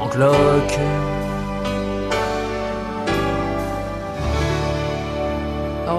[0.01, 1.12] en cloque.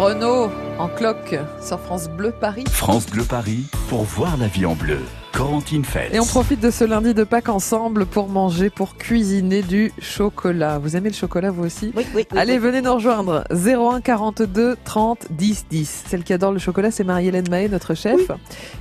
[0.03, 2.65] Renault en cloque sur France Bleu Paris.
[2.69, 4.99] France Bleu Paris pour voir la vie en bleu.
[5.37, 6.13] Corentine Feltz.
[6.13, 10.77] Et on profite de ce lundi de Pâques ensemble pour manger, pour cuisiner du chocolat.
[10.77, 12.27] Vous aimez le chocolat vous aussi Oui, oui.
[12.31, 12.59] oui, Allez, oui.
[12.59, 13.43] venez nous rejoindre.
[13.51, 16.03] 01 42 30 10 10.
[16.07, 18.19] Celle qui adore le chocolat, c'est Marie-Hélène Mahé, notre chef.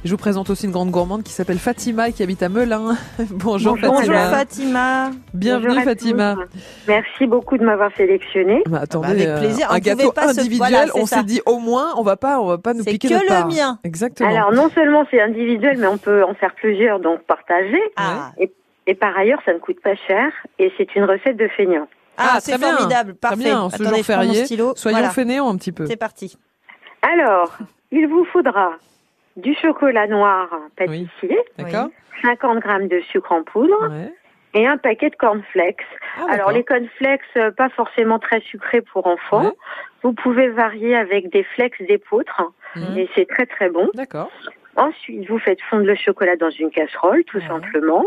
[0.05, 2.97] Je vous présente aussi une grande gourmande qui s'appelle Fatima et qui habite à Melun.
[3.31, 4.31] Bonjour, Bonjour Fatima.
[4.31, 5.11] Fatima.
[5.33, 6.35] Bienvenue Bonjour Fatima.
[6.53, 6.61] tous.
[6.87, 8.63] Merci beaucoup de m'avoir sélectionné.
[8.69, 9.69] Bah, attendez, avec euh, plaisir.
[9.71, 12.41] On un gâteau pas se- individuel, voilà, on s'est dit au moins on va pas
[12.41, 13.49] on va pas nous C'est piquer que le part.
[13.49, 13.79] mien.
[13.85, 14.29] Exactement.
[14.29, 17.81] Alors non seulement c'est individuel, mais on peut en faire plusieurs, donc partager.
[17.97, 18.33] Ah.
[18.39, 18.51] Et,
[18.89, 21.87] et par ailleurs, ça ne coûte pas cher et c'est une recette de feignant.
[22.19, 22.77] Ah, c'est très bien.
[22.77, 23.13] formidable.
[23.13, 23.37] Très Parfait.
[23.45, 24.73] bien, ce Attendez, jour férié, stylo.
[24.77, 25.13] soyons Voilà.
[25.13, 25.87] fainéants un petit peu.
[25.87, 26.37] C'est parti.
[27.03, 27.57] Alors,
[27.93, 28.73] il vous faudra
[29.37, 31.89] du chocolat noir pâtissier, D'accord
[32.23, 34.13] 50 grammes de sucre en poudre Ouais.
[34.55, 35.87] et un paquet de cornflakes.
[36.19, 39.45] Ah, Alors les cornflakes, euh, pas forcément très sucrés pour enfants.
[39.47, 39.53] Ouais.
[40.03, 42.43] Vous pouvez varier avec des flakes d'épeautre
[42.77, 42.99] Mhm.
[42.99, 43.91] et c'est très très bon.
[43.95, 44.31] D'accord.
[44.77, 48.05] Ensuite, vous faites fondre le chocolat dans une casserole, tout simplement.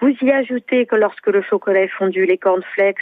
[0.00, 2.98] Vous y ajoutez que lorsque le chocolat est fondu, les cornflakes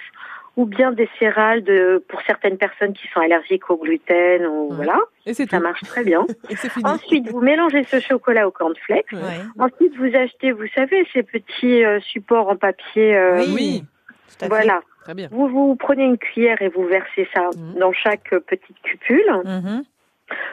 [0.56, 5.00] ou bien des céréales de, pour certaines personnes qui sont allergiques au gluten ou voilà.
[5.26, 5.62] Et c'est Ça tout.
[5.62, 6.26] marche très bien.
[6.50, 6.84] Et c'est fini.
[6.88, 9.10] Ensuite, vous mélangez ce chocolat au cornflakes.
[9.12, 9.40] Ouais.
[9.58, 13.16] Ensuite, vous achetez, vous savez, ces petits euh, supports en papier.
[13.16, 13.82] euh, Oui.
[14.28, 14.48] Tout à fait.
[14.48, 14.80] Voilà.
[15.04, 15.28] Très bien.
[15.32, 17.78] Vous, vous prenez une cuillère et vous versez ça Mhm.
[17.80, 19.24] dans chaque petite cupule.
[19.44, 19.82] Mhm.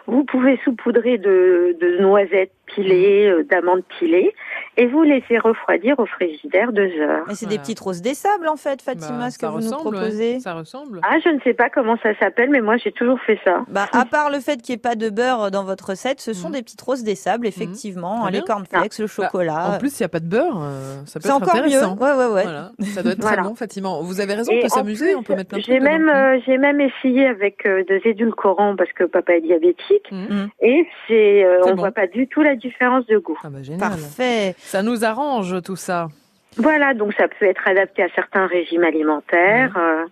[0.08, 3.40] Vous pouvez saupoudrer de, de noisettes pilées, Mhm.
[3.40, 4.34] euh, d'amandes pilées,
[4.78, 7.26] et vous laissez refroidir au frigidaire deux heures.
[7.28, 9.66] Mais c'est des petites roses des sables en fait, Fatima, Bah, ce que vous nous
[9.66, 10.02] ressemble, ouais.
[10.02, 10.40] proposez.
[10.40, 11.02] Ça ressemble.
[11.04, 13.64] Ah, je ne sais pas comment ça s'appelle, mais moi j'ai toujours fait ça.
[13.68, 16.34] Bah, à part le fait qu'il n'y ait pas de beurre dans votre recette, ce
[16.34, 18.22] sont des petites roses des sables, effectivement, Mhm.
[18.24, 18.46] Très les bien.
[18.56, 19.70] cornflakes, le Bah, chocolat.
[19.76, 20.60] en plus, il n'y a pas de beurre.
[20.62, 21.62] euh, ça peut C'est être encore mieux.
[21.76, 21.98] intéressant.
[21.98, 22.44] Ouais, ouais, ouais.
[22.44, 22.72] Voilà.
[22.94, 23.38] Ça doit être Voilà.
[23.38, 23.90] très bon, Fatima.
[24.02, 26.58] Vous avez raison, on peut s'amuser, on peut mettre plein de J'ai même, euh, j'ai
[26.58, 30.50] même essayé avec euh, des édulcorants parce que papa est diabétique, Mhm.
[30.62, 31.76] et c'est, euh, on bon.
[31.82, 33.38] voit pas du tout la différence de goût.
[33.43, 33.80] Ah bah génial.
[33.80, 34.56] Parfait.
[34.60, 36.08] Ça nous arrange tout ça.
[36.58, 40.06] Voilà, donc ça peut être adapté à certains régimes alimentaires, euh,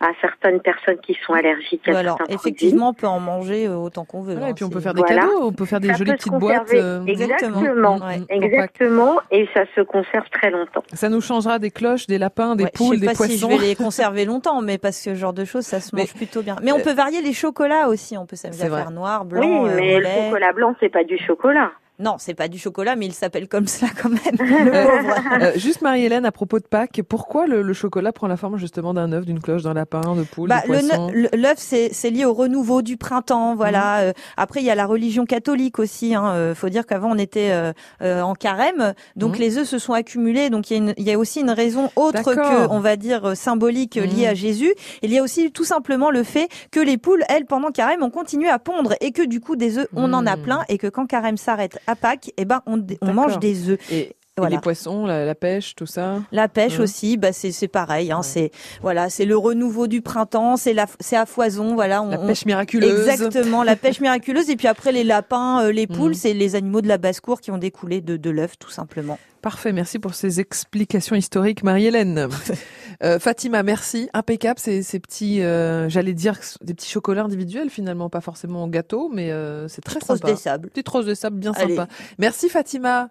[0.00, 4.04] à certaines personnes qui sont allergiques à certains effectivement, on peut en manger euh, autant
[4.04, 4.32] qu'on veut.
[4.32, 5.22] Voilà, hein, et puis on peut faire des Voilà.
[5.22, 6.74] cadeaux, on peut faire des Ça jolies petites boîtes.
[6.74, 7.60] euh, Exactement,
[7.98, 10.82] Mm, mm, exactement, et ça se conserve très longtemps.
[10.92, 13.38] Ça nous changera des cloches, des lapins, des Ouais, poules, je sais des pas si
[13.38, 13.56] je poissons.
[13.62, 16.42] vais les conserver longtemps, mais parce que ce genre de choses, ça se mange plutôt
[16.42, 16.56] bien.
[16.62, 18.18] Mais on euh, peut varier les chocolats aussi.
[18.18, 20.24] On peut s'amuser à faire noir, blanc, oui, mais le lait.
[20.26, 21.70] chocolat blanc, c'est pas du chocolat.
[21.98, 24.20] Non, c'est pas du chocolat, mais il s'appelle comme ça quand même.
[24.38, 25.42] le pauvre.
[25.42, 28.92] Euh, juste Marie-Hélène, à propos de Pâques, pourquoi le, le chocolat prend la forme justement
[28.92, 32.96] d'un œuf, d'une cloche, d'un lapin, de poule, Bah, l'œuf, c'est lié au renouveau du
[32.96, 34.02] printemps, voilà.
[34.02, 34.08] Mhm.
[34.08, 36.14] Euh, après, il y a la religion catholique aussi.
[36.14, 36.26] Hein.
[36.34, 39.40] Euh, faut dire qu'avant, on était euh, euh, en carême, donc Mhm.
[39.40, 40.50] les œufs se sont accumulés.
[40.50, 42.96] Donc il y, a une- il y a aussi une raison autre que, on va
[42.96, 44.30] dire, euh, symbolique euh, liée Mhm.
[44.30, 44.74] à Jésus.
[45.02, 48.10] Il y a aussi tout simplement le fait que les poules, elles, pendant carême, ont
[48.10, 50.86] continué à pondre et que du coup, des œufs, on en a plein et que
[50.88, 52.78] quand carême s'arrête à Pâques, eh ben, on,
[53.12, 53.78] mange des œufs.
[53.92, 54.14] Et,
[54.50, 56.20] les poissons, la, la pêche, tout ça?
[56.30, 56.80] La pêche Ouais.
[56.84, 58.12] aussi, bah c'est c'est pareil.
[58.12, 58.50] Hein, C'est
[58.82, 62.02] voilà, c'est le renouveau du printemps, c'est la c'est à foison, voilà.
[62.02, 63.08] On, La pêche miraculeuse.
[63.08, 64.50] Exactement, la pêche miraculeuse.
[64.50, 66.14] Et puis après les lapins, euh, les poules, Mhm.
[66.14, 69.18] c'est les animaux de la basse cour qui ont découlé de de l'œuf, tout simplement.
[69.40, 72.28] Parfait, merci pour ces explications historiques, Marie-Hélène.
[73.02, 74.08] Euh, Fatima, merci.
[74.14, 78.68] Impeccable, ces, ces petits, euh, j'allais dire des petits chocolats individuels finalement, pas forcément au
[78.68, 80.28] gâteau, mais euh, c'est très Petite sympa.
[80.30, 80.68] des sables.
[80.70, 81.76] Petite rose de sable, bien Allez.
[81.76, 81.88] sympa.
[82.18, 83.10] Merci Fatima.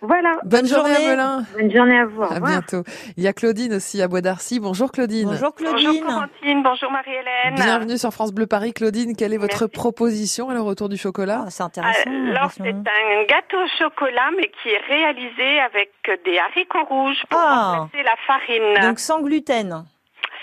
[0.00, 0.38] Voilà.
[0.44, 1.06] Bonne, journée, journée.
[1.08, 1.44] à Melun.
[1.58, 2.22] Bonne journée à vous.
[2.22, 2.82] Au À bientôt.
[3.16, 4.60] Il y a Claudine aussi à Bois d'Arcy.
[4.60, 5.26] Bonjour Claudine.
[5.28, 6.04] Bonjour Bonjour Claudine.
[6.04, 7.54] Corentine, bonjour Marie-Hélène.
[7.54, 8.72] Bienvenue sur France Bleu Paris.
[8.72, 9.72] Claudine, quelle est votre Merci.
[9.78, 12.10] proposition à le retour du chocolat Ah, c'est intéressant.
[12.30, 15.90] Alors c'est un gâteau au chocolat mais qui est réalisé avec
[16.24, 17.76] des haricots rouges pour Ah.
[17.80, 19.84] remplacer la farine Donc sans gluten.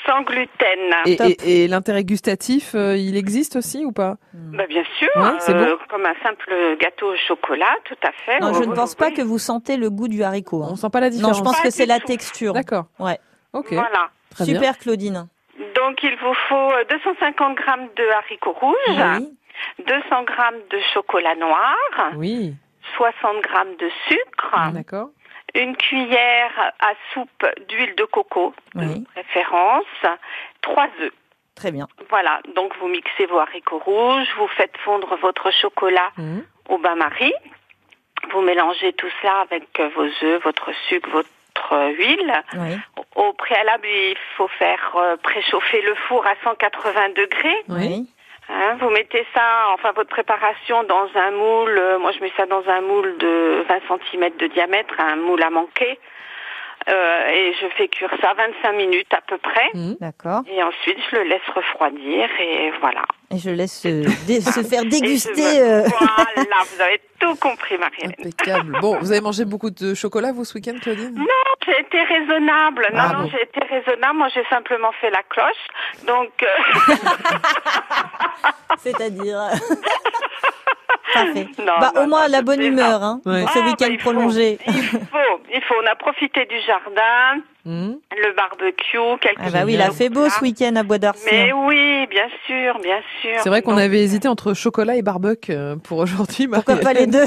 [0.05, 0.79] Sans gluten.
[1.05, 1.27] Et, Top.
[1.27, 4.15] et- et l'intérêt gustatif, euh, il existe aussi ou pas?
[4.33, 8.39] Bah, bien sûr, Ouais, c'est euh, comme un simple gâteau au chocolat, tout à fait.
[8.39, 10.63] Non, je ne oui, pense pas que vous sentez le goût du haricot.
[10.63, 10.69] hein.
[10.71, 11.37] On sent pas la Non, différence.
[11.37, 12.53] je pense Pas que c'est la texture.
[12.53, 12.85] D'accord.
[12.99, 13.19] Ouais.
[13.53, 13.71] Ok.
[13.73, 14.09] Voilà.
[14.31, 14.55] Très bien.
[14.55, 15.27] Super Claudine.
[15.75, 18.75] Donc il vous faut euh, 250 grammes de haricots rouges,
[19.19, 19.37] Oui.
[19.87, 21.75] 200 grammes de chocolat noir,
[22.17, 22.53] Oui.
[22.97, 25.09] 60 grammes de sucre, D'accord.
[25.55, 29.85] Une cuillère à soupe d'huile de coco, de préférence,
[30.61, 31.11] trois œufs.
[31.55, 31.87] Très bien.
[32.09, 36.43] Voilà, donc vous mixez vos haricots rouges, vous faites fondre votre chocolat Mhm.
[36.69, 37.33] au bain-marie,
[38.31, 39.63] vous mélangez tout cela avec
[39.95, 42.33] vos œufs, votre sucre, votre huile.
[42.55, 42.75] Oui.
[43.15, 47.63] Au préalable, il faut faire euh, préchauffer le four à 180 degrés.
[47.69, 48.05] Oui.
[48.47, 52.45] Hein, vous mettez ça, enfin votre préparation dans un moule, euh, moi je mets ça
[52.45, 55.99] dans un moule de 20 cm de diamètre, un moule à manquer.
[56.87, 59.71] Euh, et je fais cuire ça 25 minutes à peu près.
[59.99, 60.41] D'accord.
[60.47, 63.03] Et ensuite, je le laisse refroidir et voilà.
[63.31, 65.31] Et je laisse euh, dé- se faire déguster.
[65.41, 68.13] me- euh, Voilà, vous avez tout compris, Marielle.
[68.19, 68.77] Impeccable.
[68.81, 71.15] Bon, vous avez mangé beaucoup de chocolat, vous, ce week-end, Claudine?
[71.15, 71.25] Non,
[71.65, 72.87] j'ai été raisonnable.
[72.93, 73.29] Non, Ah non, bon.
[73.31, 74.17] j'ai été raisonnable.
[74.19, 75.65] Moi, j'ai simplement fait la cloche.
[76.05, 76.93] Donc, euh,
[78.77, 79.39] C'est-à-dire?
[81.13, 81.47] Parfait.
[81.59, 83.05] Non, bah, non, au moins non, la bonne humeur ça.
[83.05, 83.41] hein, Ouais.
[83.41, 84.11] pour ce Ah, bah, week-end faut.
[84.11, 84.57] prolongé.
[84.67, 85.75] il faut, il faut.
[85.83, 87.93] On a profité du jardin, Hmm.
[88.11, 91.25] le barbecue, quelques Ah bah oui, il a fait beau ce week-end à Bois d'Arcy.
[91.31, 91.55] Mais hein.
[91.65, 93.31] oui, bien sûr, bien sûr.
[93.41, 96.47] C'est vrai qu'on avait hésité entre chocolat et barbecue euh, pour aujourd'hui.
[96.47, 97.25] Pourquoi pas les deux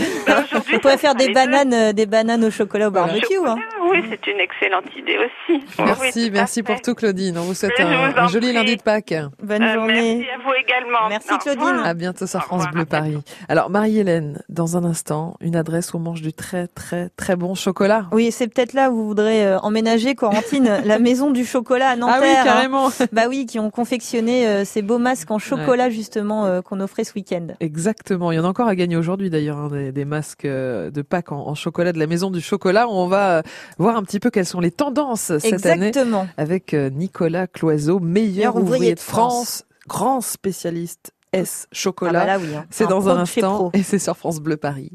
[0.72, 3.34] On pourrait faire des bananes, euh, des bananes au chocolat au barbecue.
[3.44, 3.56] Hein.
[3.90, 5.64] Oui, c'est une excellente idée aussi.
[5.78, 7.38] Merci, oui, merci pour tout, Claudine.
[7.38, 8.56] On vous souhaite un, vous un en joli prie.
[8.56, 9.14] lundi de Pâques.
[9.42, 10.16] Bonne Euh, journée.
[10.18, 11.08] Merci à vous également.
[11.08, 11.80] Merci, Au Claudine.
[11.84, 13.18] À bientôt sur France Bleu Paris.
[13.48, 17.54] Alors, Marie-Hélène, dans un instant, une adresse où on mange du très, très, très bon
[17.54, 18.06] chocolat.
[18.12, 21.96] Oui, c'est peut-être là où vous voudrez euh, emménager, Corentine, la maison du chocolat à
[21.96, 22.18] Nanterre.
[22.18, 22.44] Ah oui, hein.
[22.44, 22.88] carrément.
[23.12, 27.04] Bah oui, qui ont confectionné euh, ces beaux masques en chocolat justement euh, qu'on offrait
[27.04, 27.46] ce week-end.
[27.60, 28.32] Exactement.
[28.32, 31.32] Il y en a encore à gagner aujourd'hui d'ailleurs, hein, des, des masques de Pâques
[31.32, 32.86] en, en chocolat de la Maison du Chocolat.
[32.88, 33.42] On va
[33.78, 35.92] voir un petit peu quelles sont les tendances cette année
[36.36, 42.22] avec euh, Nicolas Cloiseau, meilleur Meilleur ouvrier ouvrier de de France, grand spécialiste S chocolat.
[42.22, 42.66] Ah bah oui, hein.
[42.70, 44.92] C'est dans un instant et c'est sur France Bleu Paris.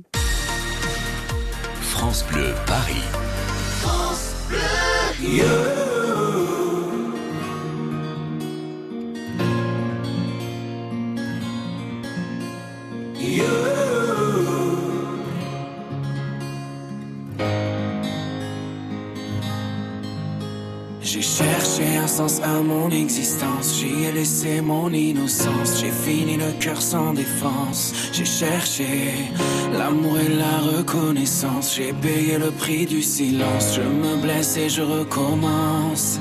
[1.82, 3.04] France Bleu Paris.
[21.14, 26.52] J'ai cherché un sens à mon existence, j'y ai laissé mon innocence, j'ai fini le
[26.60, 28.88] cœur sans défense, j'ai cherché
[29.78, 34.82] l'amour et la reconnaissance, j'ai payé le prix du silence, je me blesse et je
[34.82, 36.20] recommence.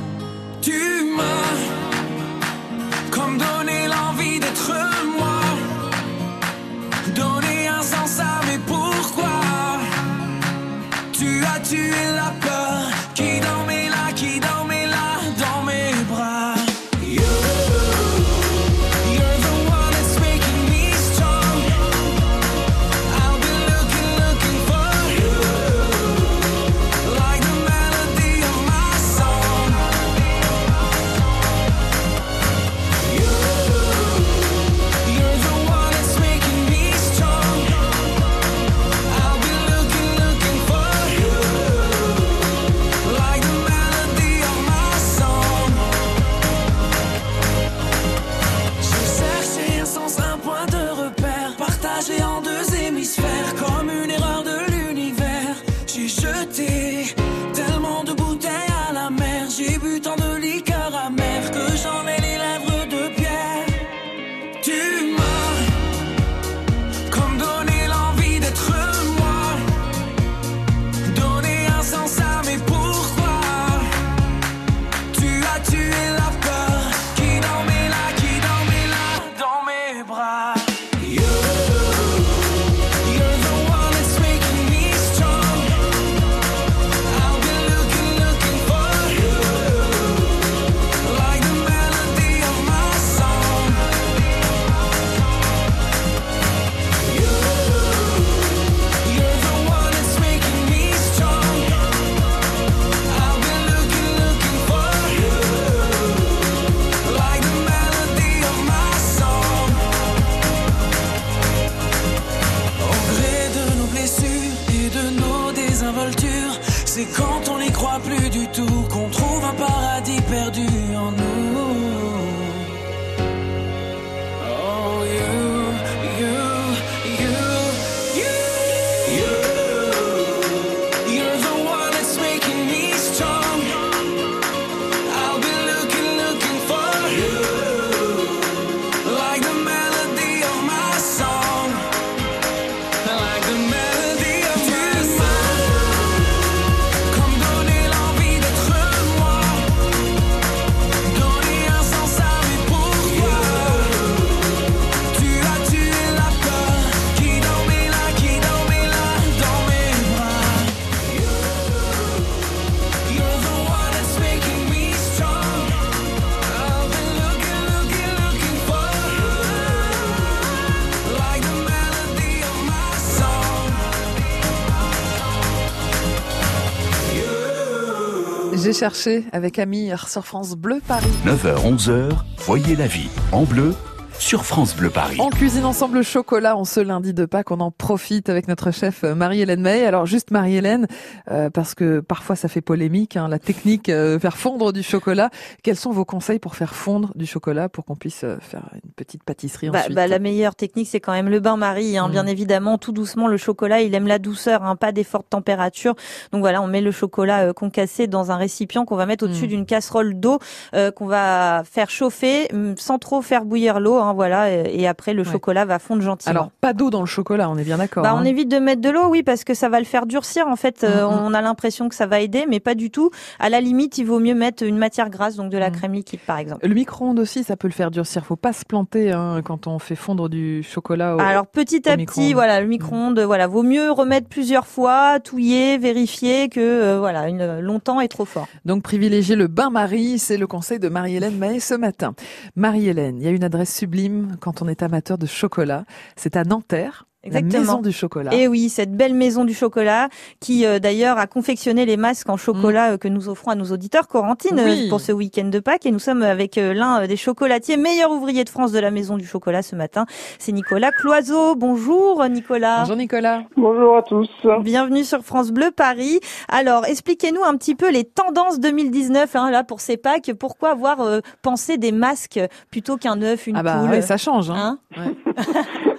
[178.83, 181.07] J'ai cherché avec Amir sur France Bleu Paris.
[181.25, 183.77] 9h, 11h, voyez la vie en bleu
[184.23, 185.17] sur France Bleu Paris.
[185.21, 187.51] On cuisine ensemble le chocolat en ce lundi de Pâques.
[187.51, 189.85] On en profite avec notre chef euh, Marie-Hélène May.
[189.85, 190.87] Alors juste Marie-Hélène,
[191.29, 195.31] euh, parce que parfois ça fait polémique, hein, la technique euh, faire fondre du chocolat.
[195.65, 198.93] Quels sont vos conseils pour faire fondre du chocolat pour qu'on puisse euh, faire une
[198.93, 201.99] petite pâtisserie Bah, ensuite bah, la meilleure technique, c'est quand même le bain-marie.
[201.99, 202.07] Hein.
[202.07, 202.13] Mm.
[202.13, 205.97] Bien évidemment, tout doucement, le chocolat, il aime la douceur, hein, pas des fortes températures.
[206.31, 209.47] Donc voilà, on met le chocolat euh, concassé dans un récipient qu'on va mettre au-dessus
[209.47, 209.49] Mm.
[209.49, 210.39] d'une casserole d'eau
[210.75, 213.97] euh, qu'on va faire chauffer mm, sans trop faire bouillir l'eau.
[213.97, 215.31] Hein, voilà, et, après le Ouais.
[215.33, 216.31] chocolat va fondre gentiment.
[216.31, 218.03] Alors pas d'eau dans le chocolat, on est bien d'accord.
[218.03, 218.19] Bah, hein.
[218.21, 220.47] on évite de mettre de l'eau, oui, parce que ça va le faire durcir.
[220.49, 221.21] En fait, Euh, Mhm.
[221.25, 223.11] on a l'impression que ça va aider, mais pas du tout.
[223.39, 225.77] À la limite, il vaut mieux mettre une matière grasse, donc de la Mhm.
[225.77, 226.67] crème liquide, par exemple.
[226.67, 228.25] Le micro-ondes aussi, ça peut le faire durcir.
[228.25, 231.17] Faut pas se planter hein, quand on fait fondre du chocolat.
[231.17, 235.79] Au, Alors petit à petit, voilà, le micro-ondes, voilà, vaut mieux remettre plusieurs fois, touiller,
[235.79, 238.49] vérifier que euh, voilà, une, longtemps est trop fort.
[238.65, 242.15] Donc privilégier le bain-marie, c'est le conseil de Marie-Hélène Mahé ce matin.
[242.57, 243.92] Marie-Hélène, il y a une adresse sublime
[244.41, 245.85] quand on est amateur de chocolat.
[246.17, 247.07] C'est à Nanterre.
[247.25, 247.61] La Exactement.
[247.61, 248.35] maison du chocolat.
[248.35, 250.09] Et oui, cette belle maison du chocolat
[250.41, 253.67] qui euh, d'ailleurs a confectionné les masques en chocolat euh, que nous offrons à nos
[253.67, 254.69] auditeurs, Corentine, euh, Mm.
[254.69, 254.89] Oui.
[254.89, 255.87] pour ce week-end de Pâques.
[255.87, 259.17] Et nous sommes avec euh, l'un des chocolatiers, meilleur ouvrier de France de la maison
[259.17, 260.05] du chocolat ce matin.
[260.41, 261.55] C'est Nicolas Cloiseau.
[261.55, 262.81] Bonjour Nicolas.
[262.81, 263.43] Bonjour Nicolas.
[263.57, 264.29] Bonjour à tous.
[264.63, 266.19] Bienvenue sur France Bleu Paris.
[266.49, 270.33] Alors, expliquez-nous un petit peu les tendances 2019 hein, là pour ces Pâques.
[270.39, 272.41] Pourquoi avoir euh, pensé des masques
[272.73, 274.51] plutôt qu'un œuf, une Ah bah poule ouais, ça change.
[274.51, 274.79] Hein.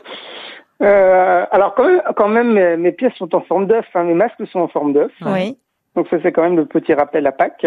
[0.83, 4.45] Euh, alors quand même, quand même mes, pièces sont en forme d'œuf, hein, mes masques
[4.51, 5.11] sont en forme d'œuf.
[5.21, 5.57] Oui.
[5.95, 7.65] Donc ça c'est quand même le petit rappel à Pâques.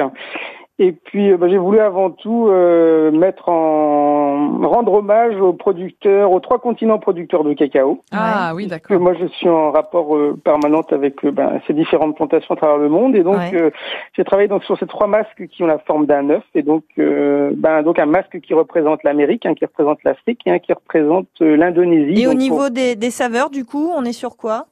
[0.78, 6.30] Et puis euh, bah, j'ai voulu avant tout euh, mettre en rendre hommage aux producteurs,
[6.30, 8.02] aux trois continents producteurs de cacao.
[8.12, 9.00] Ah oui, Que d'accord.
[9.00, 12.76] moi je suis en rapport euh, permanent avec euh, ben, ces différentes plantations à travers
[12.76, 13.54] le monde et donc Ouais.
[13.54, 13.70] euh,
[14.14, 16.84] j'ai travaillé donc sur ces trois masques qui ont la forme d'un œuf et donc
[16.98, 20.72] euh, ben donc un masque qui représente l'Amérique, un qui représente l'Afrique et un qui
[20.74, 22.20] représente euh, l'Indonésie.
[22.22, 24.66] Et au niveau des saveurs, du coup, on est sur quoi?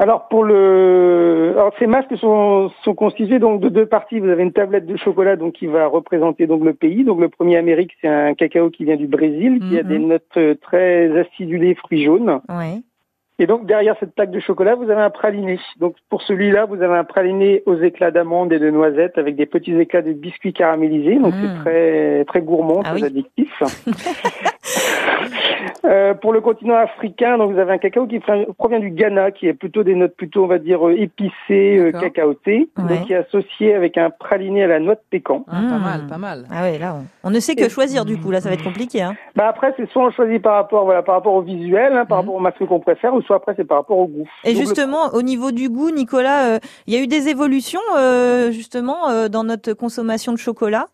[0.00, 4.18] Alors pour le, alors ces masques sont, sont constitués donc de deux parties.
[4.18, 7.04] Vous avez une tablette de chocolat donc qui va représenter donc le pays.
[7.04, 9.88] Donc le premier Amérique c'est un cacao qui vient du Brésil qui a Mhm.
[9.88, 12.40] des notes euh, très acidulées fruits jaunes.
[12.48, 12.82] Oui.
[13.38, 15.58] Et donc derrière cette plaque de chocolat vous avez un praliné.
[15.78, 19.46] Donc pour celui-là vous avez un praliné aux éclats d'amandes et de noisettes avec des
[19.46, 21.18] petits éclats de biscuits caramélisés.
[21.18, 23.06] Donc c'est très très gourmand, Ah très oui.
[23.06, 23.62] addictif.
[25.84, 29.30] Euh, pour le continent africain, donc vous avez un cacao qui pr- provient du Ghana,
[29.30, 32.84] qui est plutôt des notes plutôt, on va dire, euh, épicées, euh, cacaotées, Ouais.
[32.96, 35.44] donc qui est associé avec un praliné à la noix de pécan.
[35.48, 35.82] Ah, Pas Mm.
[35.82, 36.46] mal, pas mal.
[36.50, 38.30] Ah oui, là, on, on ne sait que choisir du coup.
[38.30, 39.02] Là, ça va être compliqué.
[39.02, 39.14] Hein.
[39.36, 42.18] Bah après, c'est soit on choisit par rapport, voilà, par rapport au visuel, hein, par
[42.18, 42.22] Mhm.
[42.28, 44.28] rapport au masque qu'on préfère, ou soit après c'est par rapport au goût.
[44.44, 47.28] Et Donc, le- justement, au niveau du goût, Nicolas, euh, il y a eu des
[47.28, 50.86] évolutions euh, justement euh, dans notre consommation de chocolat?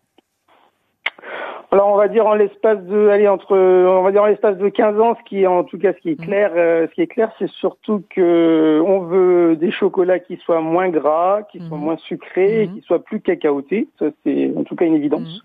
[1.77, 4.67] Alors on va dire en l'espace de, allez entre, on va dire en l'espace de
[4.67, 7.01] 15 ans, ce qui est en tout cas ce qui est clair, euh, ce qui
[7.03, 11.77] est clair, c'est surtout que on veut des chocolats qui soient moins gras, qui soient
[11.77, 11.83] Mhm.
[11.83, 12.73] moins sucrés, et Mhm.
[12.73, 13.87] qui soient plus cacaotés.
[13.99, 15.43] Ça c'est en tout cas une évidence.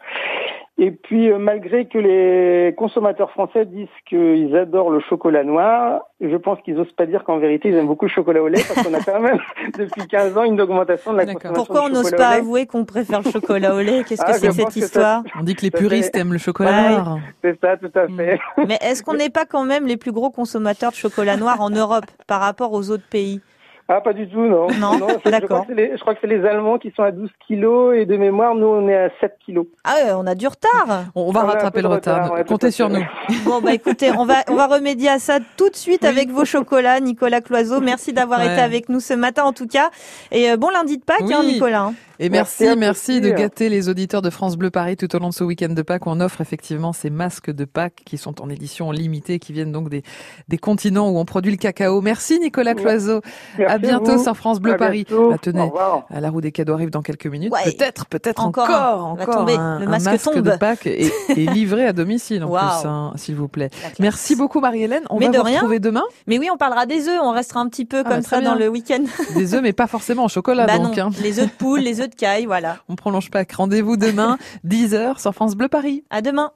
[0.79, 6.35] Et puis euh, malgré que les consommateurs français disent qu'ils adorent le chocolat noir, je
[6.37, 8.87] pense qu'ils osent pas dire qu'en vérité ils aiment beaucoup le chocolat au lait parce
[8.87, 9.39] qu'on a quand même
[9.79, 13.21] depuis 15 ans une augmentation de la consommation Pourquoi on n'ose pas avouer qu'on préfère
[13.23, 14.03] le chocolat au lait?
[14.09, 15.23] Qu'est-ce que Ah, c'est que cette ça- histoire?
[15.39, 16.91] On dit que les puristes aiment le chocolat Ouais.
[16.93, 17.19] noir.
[17.45, 18.41] C'est ça, tout à fait.
[18.67, 21.69] Mais est-ce qu'on n'est pas quand même les plus gros consommateurs de chocolat noir en
[21.71, 23.43] Europe par rapport aux autres pays?
[23.89, 24.69] Ah, pas du tout, non.
[24.81, 25.49] Non, je, d'accord.
[25.49, 27.95] crois que c'est les, je crois que c'est les Allemands qui sont à 12 kilos
[27.97, 29.67] et de mémoire, nous, on est à 7 kilos.
[29.85, 31.05] Ah ouais, on a du retard.
[31.15, 32.31] On va On rattraper le retard.
[32.47, 33.05] Comptez sur nous.
[33.45, 36.45] Bon bah écoutez, on va on va remédier à ça tout de suite avec vos
[36.45, 37.81] chocolats, Nicolas Cloiseau.
[37.81, 38.53] Merci d'avoir Ouais.
[38.53, 39.91] été avec nous ce matin en tout cas.
[40.31, 41.35] Et euh, bon lundi de Pâques, Oui.
[41.35, 41.91] hein, Nicolas.
[42.25, 45.35] Et Merci merci, de gâter les auditeurs de France Bleu Paris tout au long de
[45.35, 46.07] ce week-end de Pâques.
[46.07, 49.89] On offre effectivement ces masques de Pâques qui sont en édition limitée, qui viennent donc
[49.89, 50.05] des,
[50.47, 52.01] des continents où on produit le cacao.
[52.01, 53.23] Merci Nicolas Cloiseau.
[53.59, 54.23] Merci à bientôt vous.
[54.23, 55.05] sur France Bleu À Paris.
[55.09, 55.33] bientôt.
[55.35, 55.69] Ah, tenez,
[56.11, 57.53] à la roue des cadeaux arrive dans quelques minutes.
[57.53, 57.65] Ouais.
[57.73, 59.17] Peut-être, peut-être Encore encore.
[59.17, 59.57] Va encore, tomber.
[59.57, 60.43] un, Le un masque tombe.
[60.43, 63.71] de Pâques et, et livré à domicile en plus, hein, s'il vous plaît.
[63.99, 65.03] Merci beaucoup Marie-Hélène.
[65.11, 65.55] On Mais va de vous rien.
[65.57, 66.05] retrouver demain.
[66.29, 67.19] Mais oui, on parlera des œufs.
[67.21, 69.03] On restera un petit peu Ah, comme bah, ça dans le week-end.
[69.35, 70.97] Des œufs, mais pas forcément en chocolat bah donc.
[70.97, 71.11] non, hein.
[71.21, 72.79] les œufs de poule, les œufs de caille, voilà.
[72.89, 73.43] On prolonge pas.
[73.57, 76.05] Rendez-vous demain, 10h sur France Bleu Paris.
[76.11, 76.53] À demain.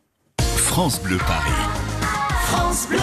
[0.56, 1.50] France Bleu Paris.
[2.48, 2.98] France Bleu.